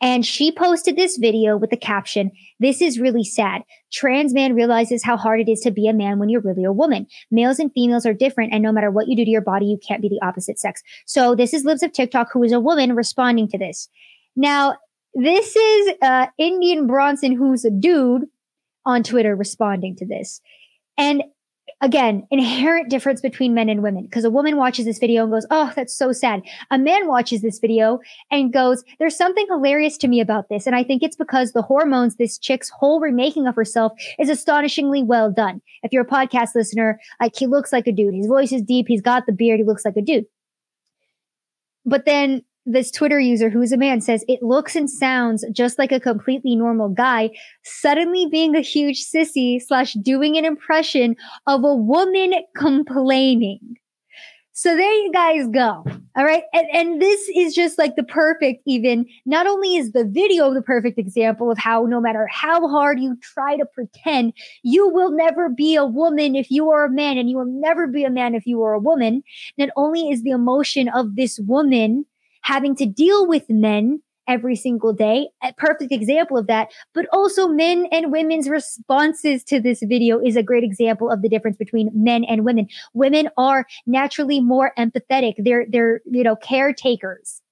[0.00, 2.30] and she posted this video with the caption,
[2.60, 3.62] this is really sad.
[3.92, 6.72] Trans man realizes how hard it is to be a man when you're really a
[6.72, 7.06] woman.
[7.30, 9.78] Males and females are different and no matter what you do to your body, you
[9.86, 10.82] can't be the opposite sex.
[11.06, 13.88] So this is Libs of TikTok who is a woman responding to this.
[14.36, 14.76] Now,
[15.14, 18.24] this is uh, Indian Bronson, who's a dude
[18.84, 20.42] on Twitter responding to this.
[20.98, 21.22] And
[21.80, 24.04] again, inherent difference between men and women.
[24.04, 26.42] Because a woman watches this video and goes, Oh, that's so sad.
[26.70, 28.00] A man watches this video
[28.30, 30.66] and goes, There's something hilarious to me about this.
[30.66, 35.02] And I think it's because the hormones this chick's whole remaking of herself is astonishingly
[35.02, 35.60] well done.
[35.82, 38.14] If you're a podcast listener, like he looks like a dude.
[38.14, 38.86] His voice is deep.
[38.88, 39.58] He's got the beard.
[39.58, 40.26] He looks like a dude.
[41.84, 45.92] But then this Twitter user who's a man says it looks and sounds just like
[45.92, 47.30] a completely normal guy
[47.62, 51.14] suddenly being a huge sissy slash doing an impression
[51.46, 53.60] of a woman complaining.
[54.58, 55.84] So there you guys go.
[56.16, 56.44] All right.
[56.54, 60.62] And, and this is just like the perfect, even not only is the video the
[60.62, 64.32] perfect example of how no matter how hard you try to pretend,
[64.62, 67.86] you will never be a woman if you are a man and you will never
[67.86, 69.22] be a man if you are a woman.
[69.58, 72.06] Not only is the emotion of this woman
[72.46, 75.28] having to deal with men every single day.
[75.42, 76.68] A perfect example of that.
[76.94, 81.28] But also men and women's responses to this video is a great example of the
[81.28, 82.68] difference between men and women.
[82.94, 85.34] Women are naturally more empathetic.
[85.38, 87.42] They're, they're, you know, caretakers.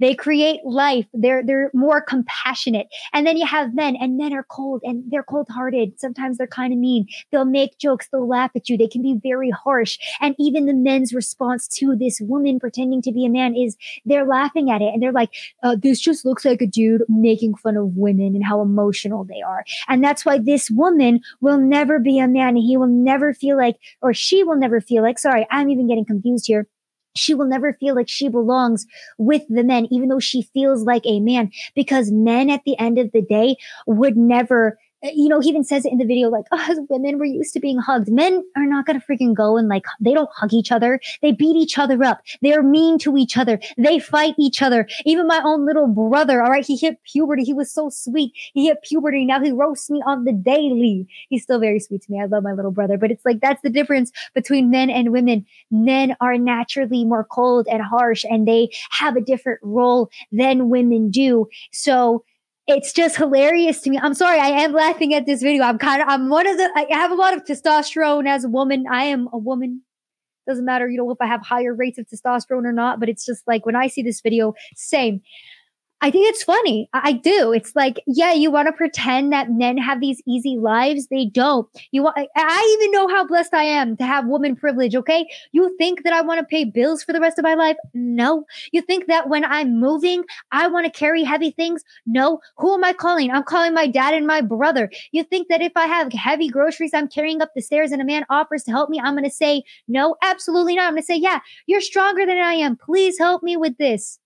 [0.00, 1.06] They create life.
[1.12, 2.88] They're they're more compassionate.
[3.12, 6.00] And then you have men, and men are cold and they're cold-hearted.
[6.00, 7.06] Sometimes they're kind of mean.
[7.30, 8.76] They'll make jokes, they'll laugh at you.
[8.76, 9.98] They can be very harsh.
[10.20, 14.26] And even the men's response to this woman pretending to be a man is they're
[14.26, 15.30] laughing at it and they're like,
[15.62, 19.42] uh, "This just looks like a dude making fun of women and how emotional they
[19.42, 22.48] are." And that's why this woman will never be a man.
[22.50, 25.18] And he will never feel like, or she will never feel like.
[25.18, 26.66] Sorry, I'm even getting confused here
[27.16, 28.86] she will never feel like she belongs
[29.18, 32.98] with the men, even though she feels like a man, because men at the end
[32.98, 36.28] of the day would never Uh, you know, he even says it in the video,
[36.28, 38.10] like, oh, women, we're used to being hugged.
[38.10, 41.00] Men are not going to freaking go and like, they don't hug each other.
[41.20, 42.22] They beat each other up.
[42.40, 43.60] They're mean to each other.
[43.76, 44.88] They fight each other.
[45.04, 47.44] Even my own little brother, all right, he hit puberty.
[47.44, 48.32] He was so sweet.
[48.54, 49.24] He hit puberty.
[49.24, 51.06] Now he roasts me on the daily.
[51.28, 52.20] He's still very sweet to me.
[52.20, 55.44] I love my little brother, but it's like, that's the difference between men and women.
[55.70, 61.10] Men are naturally more cold and harsh and they have a different role than women
[61.10, 61.48] do.
[61.72, 62.24] So,
[62.66, 63.98] it's just hilarious to me.
[64.02, 65.64] I'm sorry, I am laughing at this video.
[65.64, 68.48] I'm kind of, I'm one of the, I have a lot of testosterone as a
[68.48, 68.84] woman.
[68.90, 69.82] I am a woman.
[70.46, 73.24] Doesn't matter, you know, if I have higher rates of testosterone or not, but it's
[73.24, 75.20] just like when I see this video, same.
[76.00, 76.86] I think it's funny.
[76.92, 77.52] I, do.
[77.52, 81.06] It's like, yeah, you want to pretend that men have these easy lives.
[81.06, 81.66] They don't.
[81.92, 84.94] You want, I even know how blessed I am to have woman privilege.
[84.94, 85.26] Okay.
[85.52, 87.76] You think that I want to pay bills for the rest of my life?
[87.94, 88.44] No.
[88.72, 91.82] You think that when I'm moving, I want to carry heavy things?
[92.04, 92.40] No.
[92.58, 93.30] Who am I calling?
[93.30, 94.90] I'm calling my dad and my brother.
[95.12, 98.04] You think that if I have heavy groceries, I'm carrying up the stairs and a
[98.04, 100.16] man offers to help me, I'm going to say no?
[100.22, 100.88] Absolutely not.
[100.88, 102.76] I'm going to say, yeah, you're stronger than I am.
[102.76, 104.18] Please help me with this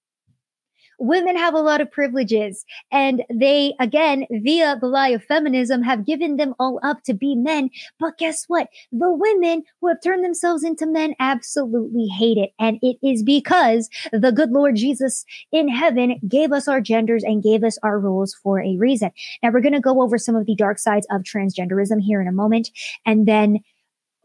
[0.98, 2.64] women have a lot of privileges.
[2.90, 7.34] And they again via the lie of feminism have given them all up to be
[7.34, 7.70] men.
[7.98, 8.68] But guess what?
[8.92, 12.50] The women who have turned themselves into men absolutely hate it.
[12.58, 17.42] And it is because the good lord jesus in heaven gave us our genders and
[17.42, 19.10] gave us our rules for a reason.
[19.42, 22.28] Now we're going to go over some of the dark sides of transgenderism here in
[22.28, 22.70] a moment.
[23.06, 23.60] And then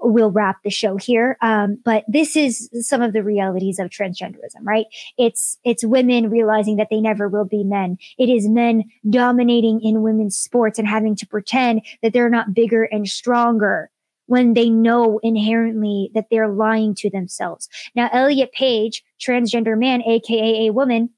[0.04, 1.38] we'll wrap the show here.
[1.42, 4.86] Um, but this is some of the realities of transgenderism, right?
[5.18, 7.98] It's, it's women realizing that they never will be men.
[8.18, 12.84] It is men dominating in women's sports and having to pretend that they're not bigger
[12.84, 13.90] and stronger
[14.26, 17.68] when they know inherently that they're lying to themselves.
[17.96, 21.10] Now, Elliot Page, transgender man, AKA a woman,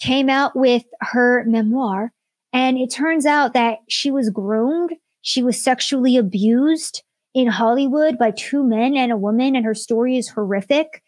[0.00, 2.12] came out with her memoir
[2.52, 4.94] and it turns out that she was groomed.
[5.20, 7.02] She was sexually abused
[7.34, 11.02] in Hollywood by two men and a woman, and her story is horrific.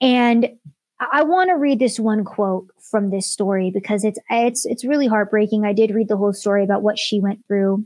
[0.00, 0.48] And
[1.00, 5.06] I want to read this one quote from this story because it's it's it's really
[5.06, 5.64] heartbreaking.
[5.64, 7.84] I did read the whole story about what she went through.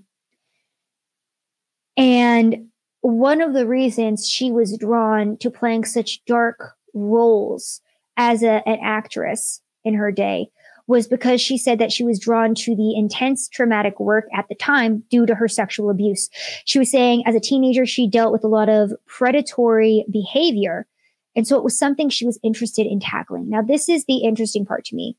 [1.96, 2.68] And
[3.00, 7.80] one of the reasons she was drawn to playing such dark roles
[8.16, 10.50] as a, an actress in her day
[10.86, 14.54] was because she said that she was drawn to the intense traumatic work at the
[14.54, 16.28] time due to her sexual abuse.
[16.64, 20.86] She was saying as a teenager, she dealt with a lot of predatory behavior.
[21.34, 23.50] And so it was something she was interested in tackling.
[23.50, 25.16] Now, this is the interesting part to me.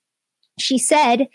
[0.57, 1.27] She said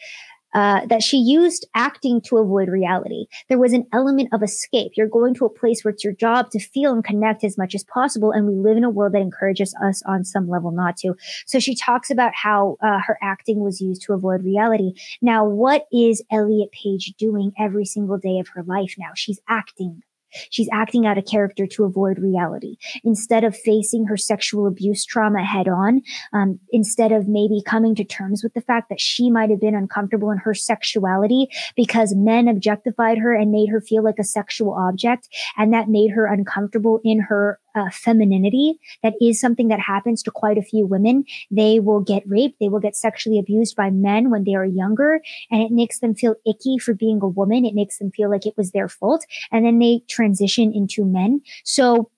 [0.55, 3.27] uh, that she used acting to avoid reality.
[3.49, 4.93] There was an element of escape.
[4.97, 7.75] You're going to a place where it's your job to feel and connect as much
[7.75, 8.33] as possible.
[8.33, 11.15] And we live in a world that encourages us on some level not to.
[11.47, 14.93] So she talks about how uh, her acting was used to avoid reality.
[15.21, 19.11] Now, what is Elliot Page doing every single day of her life now?
[19.15, 20.03] She's acting.
[20.51, 22.77] She's acting out a character to avoid reality.
[23.05, 26.03] Instead of facing her sexual abuse trauma head on,
[26.33, 29.75] um, instead of maybe coming to terms with the fact that she might have been
[29.75, 34.73] uncomfortable in her sexuality because men objectified her and made her feel like a sexual
[34.73, 38.79] object, and that made her uncomfortable in her uh, femininity.
[39.03, 41.25] That is something that happens to quite a few women.
[41.51, 42.59] They will get raped.
[42.61, 45.21] They will get sexually abused by men when they are younger
[45.51, 47.65] and it makes them feel icky for being a woman.
[47.65, 49.25] It makes them feel like it was their fault.
[49.51, 51.43] And then they transition into men.
[51.65, 52.11] So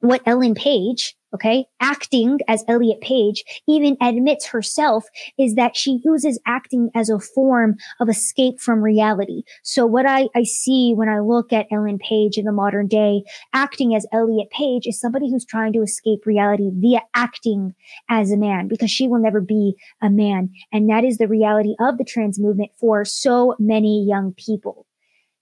[0.00, 5.04] what Ellen Page okay, acting as Elliot Page even admits herself
[5.38, 9.42] is that she uses acting as a form of escape from reality.
[9.62, 13.22] So what I, I see when I look at Ellen Page in the modern day,
[13.52, 17.74] acting as Elliot Page is somebody who's trying to escape reality via acting
[18.08, 20.50] as a man because she will never be a man.
[20.72, 24.86] And that is the reality of the trans movement for so many young people.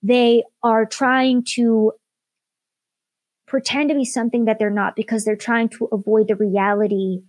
[0.03, 1.93] They are trying to
[3.47, 7.21] pretend to be something that they're not because they're trying to avoid the reality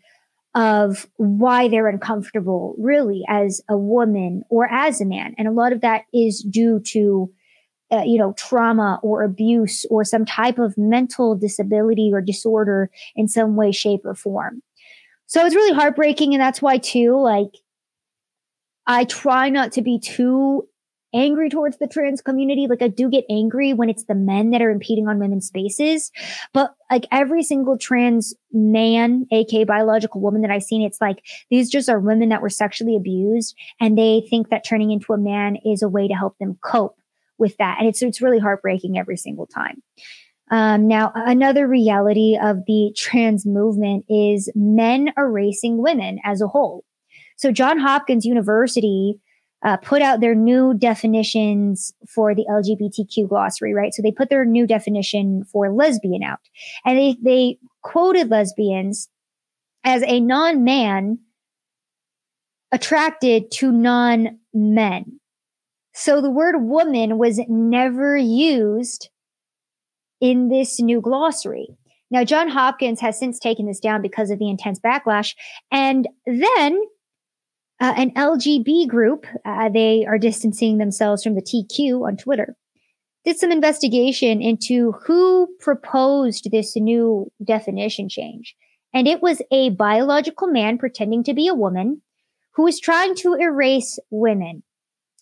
[0.56, 5.35] of why they're uncomfortable really as a woman or as a man.
[5.38, 7.31] And a lot of that is due to,
[7.91, 13.27] uh, you know, trauma or abuse or some type of mental disability or disorder in
[13.27, 14.64] some way, shape, or form.
[15.27, 16.34] So it's really heartbreaking.
[16.34, 17.52] And that's why, too, like,
[18.88, 20.68] I try not to be too
[21.18, 22.68] angry towards the trans community.
[22.69, 26.11] Like I do get angry when it's the men that are impeding on women's spaces.
[26.53, 31.69] But like every single trans man, aka biological woman that I've seen, it's like these
[31.69, 35.57] just are women that were sexually abused and they think that turning into a man
[35.65, 36.95] is a way to help them cope
[37.38, 37.77] with that.
[37.80, 39.81] And it's, it's really heartbreaking every single time.
[40.49, 46.85] Um, now, another reality of the trans movement is men erasing women as a whole.
[47.35, 49.19] So John Hopkins University
[49.65, 53.93] uh, put out their new definitions for the LGBTQ glossary, right?
[53.93, 56.39] So they put their new definition for lesbian out,
[56.85, 59.09] and they they quoted lesbians
[59.84, 61.19] as a non-man
[62.71, 65.19] attracted to non-men.
[65.93, 69.09] So the word woman was never used
[70.21, 71.69] in this new glossary.
[72.09, 75.35] Now, John Hopkins has since taken this down because of the intense backlash.
[75.71, 76.81] And then
[77.79, 82.55] uh, an LGB group, uh, they are distancing themselves from the TQ on Twitter,
[83.23, 88.55] did some investigation into who proposed this new definition change.
[88.93, 92.01] And it was a biological man pretending to be a woman
[92.55, 94.63] who was trying to erase women.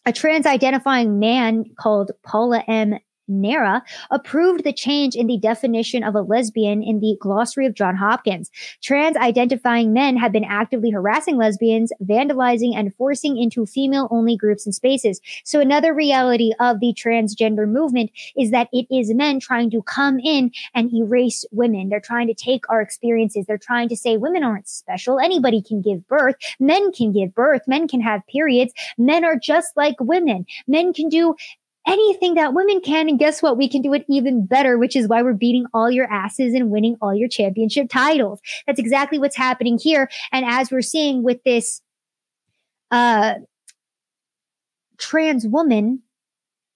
[0.06, 3.00] A trans identifying man called Paula M.
[3.30, 3.82] Neira
[4.12, 8.52] approved the change in the definition of a lesbian in the glossary of John Hopkins.
[8.82, 14.66] Trans identifying men have been actively harassing lesbians, vandalizing, and forcing into female only groups
[14.66, 15.20] and spaces.
[15.44, 20.20] So another reality of the transgender movement is that it is men trying to come
[20.20, 21.90] in and erase women.
[21.90, 23.46] They're trying to take our experiences.
[23.46, 25.20] They're trying to say women aren't special.
[25.20, 26.36] Anybody can give birth.
[26.60, 27.62] Men can give birth.
[27.68, 28.74] Men can have periods.
[28.98, 30.46] Men are just like women.
[30.68, 31.36] Men can do
[31.88, 33.10] anything that women can.
[33.10, 33.58] And guess what?
[33.58, 36.70] We can do it even better, which is why we're beating all your asses and
[36.70, 38.42] winning all your championship titles.
[38.68, 40.10] That's exactly what's happening here.
[40.32, 41.82] And as we're seeing with this,
[42.92, 43.36] uh,
[44.98, 46.02] trans woman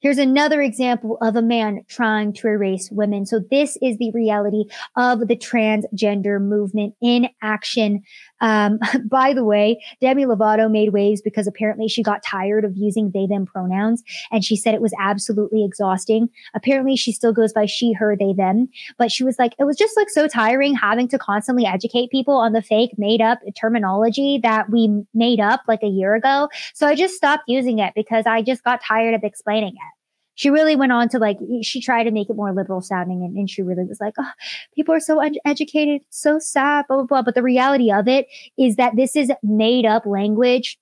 [0.01, 3.25] Here's another example of a man trying to erase women.
[3.25, 4.63] So this is the reality
[4.95, 8.03] of the transgender movement in action.
[8.41, 13.11] Um, by the way, Demi Lovato made waves because apparently she got tired of using
[13.11, 16.29] they, them pronouns and she said it was absolutely exhausting.
[16.53, 19.77] Apparently she still goes by she, her, they, them, but she was like, it was
[19.77, 24.39] just like so tiring having to constantly educate people on the fake made up terminology
[24.41, 26.49] that we made up like a year ago.
[26.73, 29.98] So I just stopped using it because I just got tired of explaining it
[30.39, 33.35] she really went on to like she tried to make it more liberal sounding and,
[33.35, 34.31] and she really was like oh
[34.73, 38.25] people are so uneducated so sad blah blah blah but the reality of it
[38.57, 40.79] is that this is made up language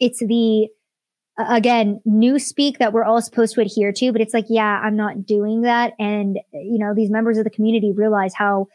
[0.00, 0.68] it's the
[1.36, 4.94] again, new speak that we're all supposed to adhere to, but it's like, yeah, I'm
[4.94, 5.92] not doing that.
[5.98, 8.68] And, you know, these members of the community realize how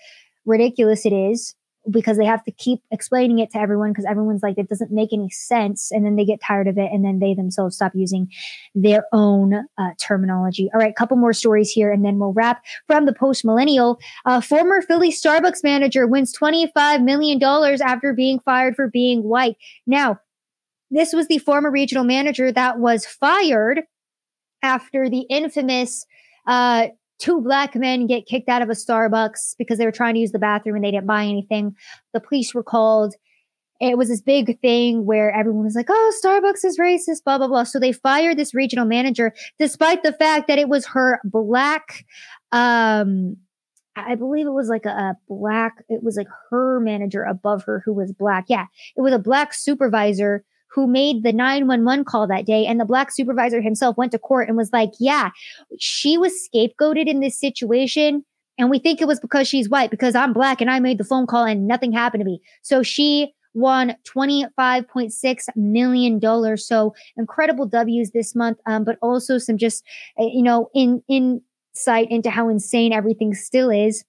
[0.45, 1.55] ridiculous it is
[1.89, 5.09] because they have to keep explaining it to everyone because everyone's like, it doesn't make
[5.13, 5.91] any sense.
[5.91, 8.29] And then they get tired of it and then they themselves stop using
[8.75, 10.69] their own uh, terminology.
[10.73, 13.99] All right, couple more stories here and then we'll wrap from the post millennial.
[14.25, 17.41] Uh, former Philly Starbucks manager wins $25 million
[17.81, 19.55] after being fired for being white.
[19.87, 20.19] Now,
[20.91, 23.81] this was the former regional manager that was fired
[24.61, 26.05] after the infamous
[26.47, 26.87] uh,
[27.19, 30.31] two black men get kicked out of a Starbucks because they were trying to use
[30.31, 31.75] the bathroom and they didn't buy anything.
[32.13, 33.13] The police were called.
[33.81, 37.47] It was this big thing where everyone was like, oh, Starbucks is racist, blah, blah,
[37.47, 37.63] blah.
[37.63, 42.05] So they fired this regional manager despite the fact that it was her black,
[42.51, 43.37] um,
[43.95, 47.81] I believe it was like a, a, black, it was like her manager above her
[47.85, 48.45] who was black.
[48.47, 48.65] Yeah,
[48.95, 52.65] it was a black supervisor who made the 911 call that day.
[52.65, 55.29] And the black supervisor himself went to court and was like, yeah,
[55.79, 58.23] she was scapegoated in this situation.
[58.57, 61.03] And we think it was because she's white, because I'm black and I made the
[61.03, 62.41] phone call and nothing happened to me.
[62.61, 66.57] So she won $25.6 million.
[66.57, 69.83] So incredible W's this month, um, but also some just,
[70.19, 74.03] uh, you know, in, insight into how insane everything still is.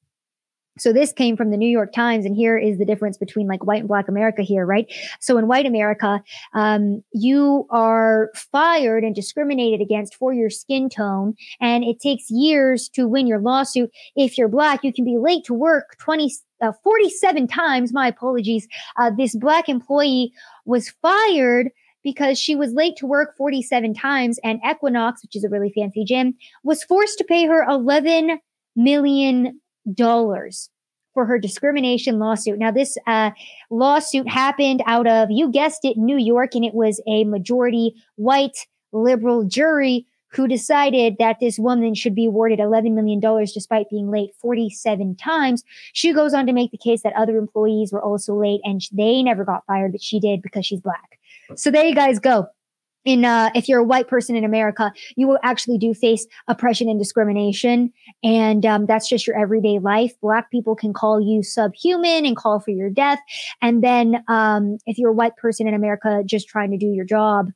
[0.78, 3.64] So this came from the New York Times, and here is the difference between like
[3.64, 4.90] white and black America here, right?
[5.20, 6.22] So in white America,
[6.54, 12.88] um, you are fired and discriminated against for your skin tone, and it takes years
[12.90, 13.90] to win your lawsuit.
[14.16, 16.32] If you're black, you can be late to work 20,
[16.62, 17.92] uh, 47 times.
[17.92, 18.68] My apologies.
[18.98, 20.32] Uh, this black employee
[20.64, 21.70] was fired
[22.02, 26.04] because she was late to work 47 times, and Equinox, which is a really fancy
[26.04, 28.38] gym, was forced to pay her 11
[28.76, 29.60] million
[29.92, 30.70] dollars
[31.14, 32.58] for her discrimination lawsuit.
[32.58, 33.30] Now, this uh,
[33.70, 38.66] lawsuit happened out of, you guessed it, New York, and it was a majority white
[38.92, 43.20] liberal jury who decided that this woman should be awarded $11 million
[43.52, 45.64] despite being late 47 times.
[45.92, 49.22] She goes on to make the case that other employees were also late and they
[49.24, 51.18] never got fired, but she did because she's black.
[51.56, 52.46] So there you guys go
[53.04, 56.88] in uh, if you're a white person in America, you will actually do face oppression
[56.88, 60.12] and discrimination, and um, that's just your everyday life.
[60.20, 63.20] Black people can call you subhuman and call for your death,
[63.62, 67.04] and then um, if you're a white person in America just trying to do your
[67.04, 67.50] job,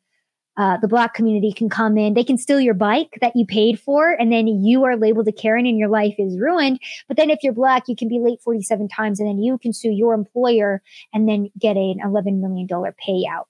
[0.56, 2.14] uh, the black community can come in.
[2.14, 5.32] They can steal your bike that you paid for, and then you are labeled a
[5.32, 6.80] Karen, and your life is ruined.
[7.08, 9.72] But then if you're black, you can be late 47 times, and then you can
[9.72, 13.44] sue your employer and then get an 11 million dollar payout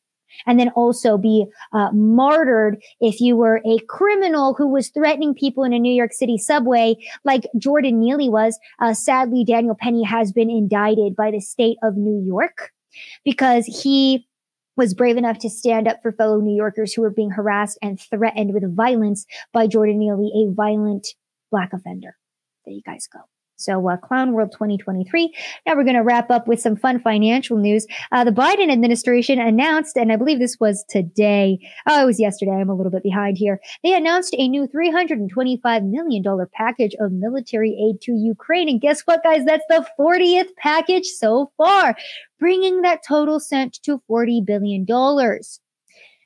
[0.47, 5.65] and then also be uh, martyred if you were a criminal who was threatening people
[5.65, 8.59] in a New York City subway, like Jordan Neely was.
[8.81, 12.73] Uh, sadly, Daniel Penny has been indicted by the state of New York
[13.25, 14.27] because he
[14.77, 18.01] was brave enough to stand up for fellow New Yorkers who were being harassed and
[18.01, 21.07] threatened with violence by Jordan Neely, a violent
[21.51, 22.17] black offender.
[22.65, 23.21] There you guys go.
[23.57, 25.33] So, uh, Clown World 2023.
[25.67, 27.87] Now we're going to wrap up with some fun financial news.
[28.13, 31.59] Uh, the Biden administration announced, and I believe this was today.
[31.87, 32.53] Oh, it was yesterday.
[32.53, 33.61] I'm a little bit behind here.
[33.83, 38.69] They announced a new $325 million package of military aid to Ukraine.
[38.69, 39.45] And guess what, guys?
[39.45, 41.97] That's the 40th package so far,
[42.39, 44.87] bringing that total sent to $40 billion.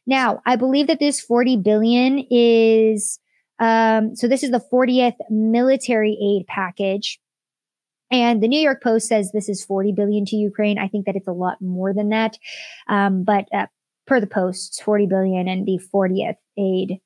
[0.06, 3.20] Now, I believe that this 40 billion is
[3.58, 7.20] um, so this is the 40th military aid package.
[8.10, 10.78] And the New York Post says this is 40 billion to Ukraine.
[10.78, 12.38] I think that it's a lot more than that.
[12.88, 13.66] Um, but uh,
[14.06, 17.00] per the Post, 40 billion and the 40th aid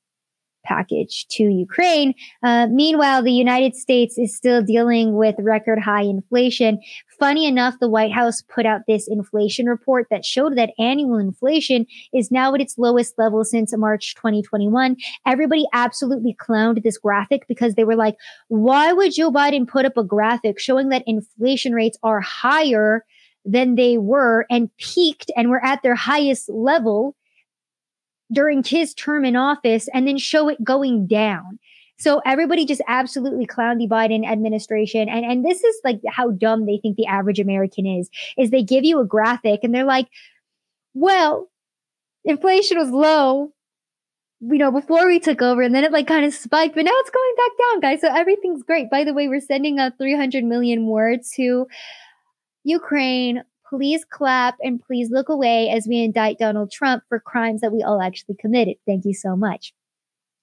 [0.65, 2.15] package to Ukraine.
[2.43, 6.81] Uh, meanwhile, the United States is still dealing with record high inflation.
[7.19, 11.87] Funny enough, the White House put out this inflation report that showed that annual inflation
[12.13, 14.97] is now at its lowest level since March 2021.
[15.27, 18.17] Everybody absolutely clowned this graphic because they were like,
[18.49, 23.05] why would Joe Biden put up a graphic showing that inflation rates are higher
[23.45, 27.17] than they were and peaked and were at their highest level
[28.33, 31.59] during his term in office and then show it going down.
[31.99, 35.09] So everybody just absolutely clowned the Biden administration.
[35.09, 38.63] And, and this is like how dumb they think the average American is, is they
[38.63, 40.09] give you a graphic and they're like,
[40.95, 41.49] well,
[42.25, 43.53] inflation was low,
[44.41, 46.91] you know, before we took over and then it like kind of spiked, but now
[46.95, 48.01] it's going back down, guys.
[48.01, 48.91] So everything's great.
[48.91, 51.67] By the way, we're sending out 300 million more to
[52.65, 57.73] Ukraine please clap and please look away as we indict Donald Trump for crimes that
[57.73, 58.77] we all actually committed.
[58.87, 59.73] Thank you so much.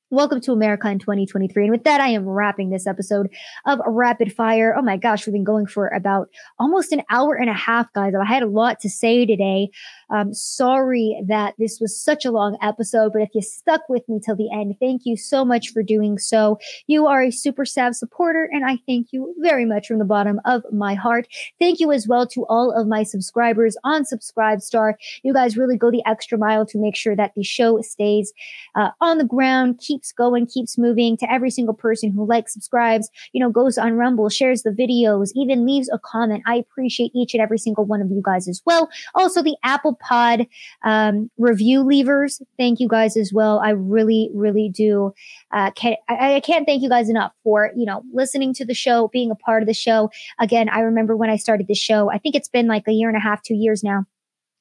[0.10, 1.66] Welcome to America in 2023.
[1.66, 3.30] And with that, I am wrapping this episode
[3.68, 4.74] of Rapid Fire.
[4.76, 8.14] Oh my gosh, we've been going for about almost an hour and a half, guys.
[8.20, 9.70] I had a lot to say today.
[10.10, 14.20] Um, sorry that this was such a long episode, but if you stuck with me
[14.24, 16.60] till the end, thank you so much for doing so.
[16.88, 20.40] You are a Super Sav supporter, and I thank you very much from the bottom
[20.46, 21.28] of my heart.
[21.60, 24.94] Thank you as well to all of my subscribers on Subscribestar.
[25.24, 28.34] You guys really go the extra mile to make sure that the show stays
[28.76, 31.18] uh, on the ground, keeps going, keeps moving.
[31.18, 35.32] To every single person who likes, subscribes, you know, goes on Rumble, shares the videos,
[35.36, 36.44] even leaves a comment.
[36.46, 38.90] I appreciate each and every single one of you guys as well.
[39.16, 40.48] Also, the Apple Pod
[40.84, 42.42] um, review levers.
[42.58, 43.60] Thank you guys as well.
[43.60, 45.14] I really, really do.
[45.52, 48.74] Uh, can't, I, I can't thank you guys enough for you know listening to the
[48.74, 50.10] show, being a part of the show.
[50.40, 52.12] Again, I remember when I started the show.
[52.12, 54.06] I think it's been like a year and a half, two years now.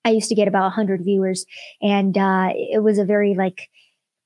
[0.04, 1.44] I used to get about 100 viewers,
[1.82, 3.68] and uh, it was a very like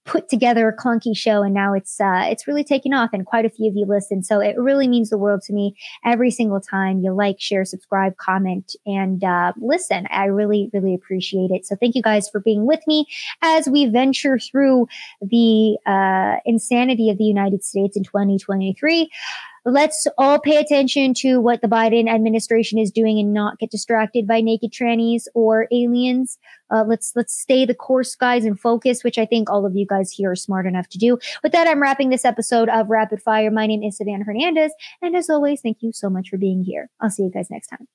[0.05, 3.45] put together a clunky show and now it's uh it's really taken off and quite
[3.45, 4.23] a few of you listen.
[4.23, 8.17] So it really means the world to me every single time you like share subscribe
[8.17, 10.07] comment and uh listen.
[10.11, 11.67] I really really appreciate it.
[11.67, 13.07] So thank you guys for being with me
[13.43, 14.89] as we venture through
[15.21, 19.11] the uh insanity of the united states in 2023
[19.65, 24.27] let's all pay attention to what the Biden administration is doing and not get distracted
[24.27, 26.39] by naked trannies or aliens.
[26.71, 29.87] Uh, let's let's stay the course, guys, and focus, which I think all of you
[29.87, 31.19] guys here are smart enough to do.
[31.43, 33.51] With that, I'm wrapping this episode of Rapid Fire.
[33.51, 36.89] My name is Savanah Hernandez, and as always, thank you so much for being here.
[37.01, 37.89] I'll see you guys next time.